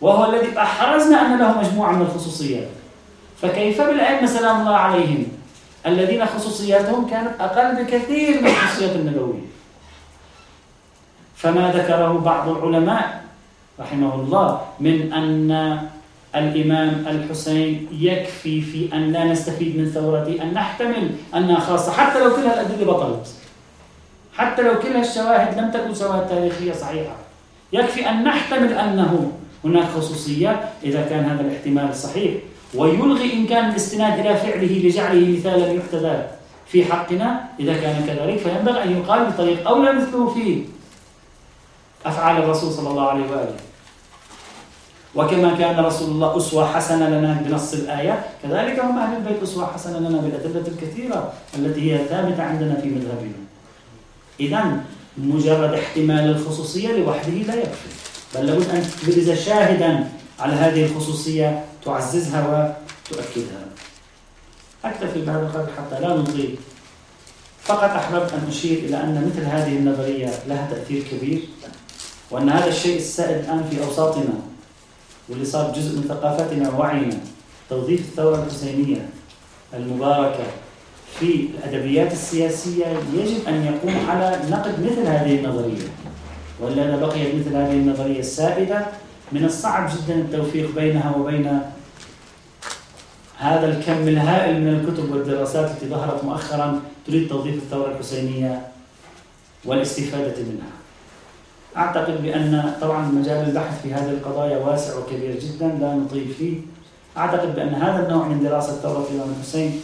وهو 0.00 0.32
الذي 0.32 0.58
أحرزنا 0.58 1.26
أن 1.26 1.38
له 1.38 1.60
مجموعة 1.60 1.92
من 1.92 2.02
الخصوصيات. 2.02 2.68
فكيف 3.42 3.80
بالأئمة 3.80 4.26
سلام 4.26 4.60
الله 4.60 4.76
عليهم؟ 4.76 5.26
الذين 5.86 6.26
خصوصياتهم 6.26 7.06
كانت 7.10 7.40
أقل 7.40 7.84
بكثير 7.84 8.40
من 8.40 8.46
الخصوصيات 8.46 8.96
النبوية. 8.96 9.42
فما 11.36 11.72
ذكره 11.72 12.18
بعض 12.18 12.48
العلماء 12.48 13.21
رحمه 13.80 14.14
الله 14.14 14.60
من 14.80 15.12
أن 15.12 15.50
الإمام 16.36 17.04
الحسين 17.06 17.88
يكفي 17.92 18.60
في 18.60 18.88
أن 18.92 19.12
لا 19.12 19.24
نستفيد 19.24 19.76
من 19.76 19.90
ثورته 19.90 20.42
أن 20.42 20.52
نحتمل 20.54 21.10
أنها 21.34 21.60
خاصة 21.60 21.92
حتى 21.92 22.24
لو 22.24 22.36
كل 22.36 22.46
الأدلة 22.46 22.92
بطلت. 22.92 23.26
حتى 24.32 24.62
لو 24.62 24.78
كل 24.78 24.96
الشواهد 24.96 25.58
لم 25.58 25.70
تكن 25.70 25.94
شواهد 25.94 26.28
تاريخية 26.28 26.72
صحيحة. 26.72 27.16
يكفي 27.72 28.10
أن 28.10 28.24
نحتمل 28.24 28.72
أنه 28.72 29.32
هناك 29.64 29.84
خصوصية 29.84 30.60
إذا 30.84 31.02
كان 31.10 31.24
هذا 31.24 31.40
الاحتمال 31.40 31.94
صحيح. 31.94 32.32
ويلغي 32.74 33.32
إمكان 33.32 33.70
الاستناد 33.70 34.18
إلى 34.18 34.36
فعله 34.36 34.72
لجعله 34.84 35.38
مثالا 35.38 35.72
يحتذى 35.72 36.26
في 36.66 36.84
حقنا 36.84 37.44
إذا 37.60 37.74
كان 37.76 38.04
كذلك. 38.06 38.38
فينبغي 38.38 38.84
أن 38.84 38.90
يقال 38.96 39.26
بطريق 39.26 39.68
أولى 39.68 39.92
مثله 39.92 40.34
في 40.34 40.64
أفعال 42.06 42.42
الرسول 42.42 42.72
صلى 42.72 42.88
الله 42.90 43.08
عليه 43.08 43.30
وآله. 43.30 43.56
وكما 45.14 45.54
كان 45.58 45.84
رسول 45.84 46.10
الله 46.10 46.36
أسوة 46.36 46.72
حسنة 46.72 47.08
لنا 47.08 47.42
بنص 47.46 47.74
الآية 47.74 48.24
كذلك 48.42 48.80
هم 48.80 48.98
أهل 48.98 49.16
البيت 49.16 49.42
أسوة 49.42 49.72
حسنة 49.72 49.98
لنا 49.98 50.18
بالأدلة 50.18 50.64
الكثيرة 50.68 51.32
التي 51.54 51.92
هي 51.92 51.98
ثابتة 52.08 52.42
عندنا 52.42 52.80
في 52.80 52.88
مذهبنا. 52.88 53.42
إذا 54.40 54.80
مجرد 55.16 55.74
احتمال 55.74 56.30
الخصوصية 56.30 56.92
لوحده 56.92 57.32
لا 57.32 57.54
يكفي. 57.54 57.88
بل 58.34 58.46
لابد 58.46 58.68
أن 58.68 58.82
تبرز 59.02 59.30
شاهدا 59.30 60.08
على 60.40 60.52
هذه 60.52 60.86
الخصوصية 60.86 61.64
تعززها 61.84 62.40
وتؤكدها. 63.10 63.64
أكتفي 64.84 65.20
بهذا 65.20 65.42
القدر 65.42 65.70
حتى 65.78 66.00
لا 66.00 66.16
نطيل. 66.16 66.56
فقط 67.62 67.90
أحببت 67.90 68.32
أن 68.32 68.48
أشير 68.48 68.78
إلى 68.78 68.96
أن 68.96 69.32
مثل 69.32 69.46
هذه 69.46 69.76
النظرية 69.76 70.30
لها 70.46 70.68
تأثير 70.70 71.02
كبير. 71.10 71.42
وأن 72.32 72.48
هذا 72.48 72.68
الشيء 72.68 72.96
السائد 72.96 73.44
الآن 73.44 73.64
في 73.70 73.84
أوساطنا 73.84 74.34
واللي 75.28 75.44
صار 75.44 75.72
جزء 75.72 75.96
من 75.96 76.04
ثقافتنا 76.08 76.70
ووعينا 76.70 77.16
توظيف 77.70 78.00
الثورة 78.00 78.44
الحسينية 78.44 79.08
المباركة 79.74 80.44
في 81.20 81.48
الأدبيات 81.64 82.12
السياسية 82.12 82.86
يجب 83.14 83.48
أن 83.48 83.64
يقوم 83.64 84.10
على 84.10 84.38
نقد 84.50 84.84
مثل 84.84 85.06
هذه 85.06 85.38
النظرية. 85.38 85.88
وإلا 86.60 86.88
إذا 86.88 87.06
بقيت 87.06 87.34
مثل 87.34 87.56
هذه 87.56 87.72
النظرية 87.72 88.20
السائدة 88.20 88.86
من 89.32 89.44
الصعب 89.44 89.90
جدا 89.90 90.14
التوفيق 90.14 90.74
بينها 90.74 91.16
وبين 91.16 91.60
هذا 93.38 93.66
الكم 93.66 94.08
الهائل 94.08 94.60
من 94.60 94.68
الكتب 94.68 95.12
والدراسات 95.12 95.70
التي 95.70 95.88
ظهرت 95.88 96.24
مؤخرا 96.24 96.80
تريد 97.06 97.28
توظيف 97.28 97.54
الثورة 97.54 97.90
الحسينية 97.92 98.66
والاستفادة 99.64 100.42
منها. 100.42 100.81
أعتقد 101.76 102.22
بأن 102.22 102.72
طبعا 102.80 103.06
مجال 103.06 103.48
البحث 103.48 103.82
في 103.82 103.94
هذه 103.94 104.10
القضايا 104.10 104.58
واسع 104.58 104.98
وكبير 104.98 105.38
جدا 105.40 105.66
لا 105.80 105.94
نطيل 105.94 106.28
فيه. 106.38 106.56
أعتقد 107.16 107.54
بأن 107.54 107.74
هذا 107.74 108.06
النوع 108.06 108.28
من 108.28 108.42
دراسة 108.42 108.72
ثورة 108.72 109.06
الإمام 109.10 109.34
الحسين 109.38 109.80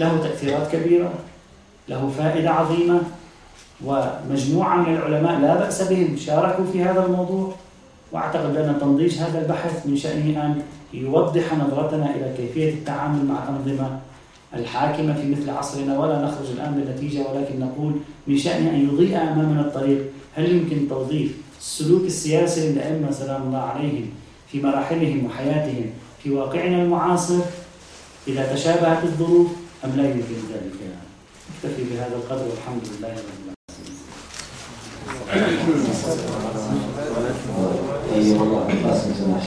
له 0.00 0.18
تأثيرات 0.22 0.72
كبيرة 0.72 1.12
له 1.88 2.12
فائدة 2.18 2.50
عظيمة 2.50 3.00
ومجموعة 3.84 4.76
من 4.76 4.94
العلماء 4.96 5.40
لا 5.40 5.54
بأس 5.54 5.82
بهم 5.82 6.16
شاركوا 6.16 6.64
في 6.72 6.82
هذا 6.82 7.06
الموضوع. 7.06 7.54
وأعتقد 8.12 8.54
بأن 8.54 8.78
تنضيج 8.80 9.18
هذا 9.18 9.38
البحث 9.38 9.86
من 9.86 9.96
شأنه 9.96 10.46
أن 10.46 10.62
يوضح 10.92 11.54
نظرتنا 11.54 12.14
إلى 12.14 12.34
كيفية 12.36 12.74
التعامل 12.74 13.24
مع 13.24 13.42
الأنظمة 13.42 13.98
الحاكمة 14.54 15.14
في 15.14 15.30
مثل 15.30 15.50
عصرنا. 15.50 15.98
ولا 15.98 16.22
نخرج 16.22 16.50
الآن 16.50 16.74
بالنتيجة 16.74 17.18
ولكن 17.18 17.60
نقول 17.60 17.92
من 18.26 18.38
شأنه 18.38 18.70
أن 18.70 18.88
يضيء 18.92 19.16
أمامنا 19.16 19.60
الطريق 19.60 20.15
هل 20.36 20.52
يمكن 20.52 20.88
توظيف 20.88 21.32
السلوك 21.60 22.02
السياسي 22.02 22.72
للأئمة 22.72 23.10
سلام 23.10 23.42
الله 23.42 23.58
عليهم 23.58 24.10
في 24.52 24.60
مراحلهم 24.60 25.26
وحياتهم 25.26 25.90
في 26.22 26.30
واقعنا 26.30 26.82
المعاصر 26.82 27.38
إذا 28.28 28.54
تشابهت 28.54 29.04
الظروف 29.04 29.46
أم 29.84 29.90
لا 29.96 30.04
يمكن 30.04 30.36
ذلك؟ 30.52 30.72
اكتفي 31.56 31.82
بهذا 31.90 32.16
القدر 32.16 32.44
والحمد 32.44 32.82
لله 32.98 33.08
رب 33.08 33.16
العالمين. 33.16 33.56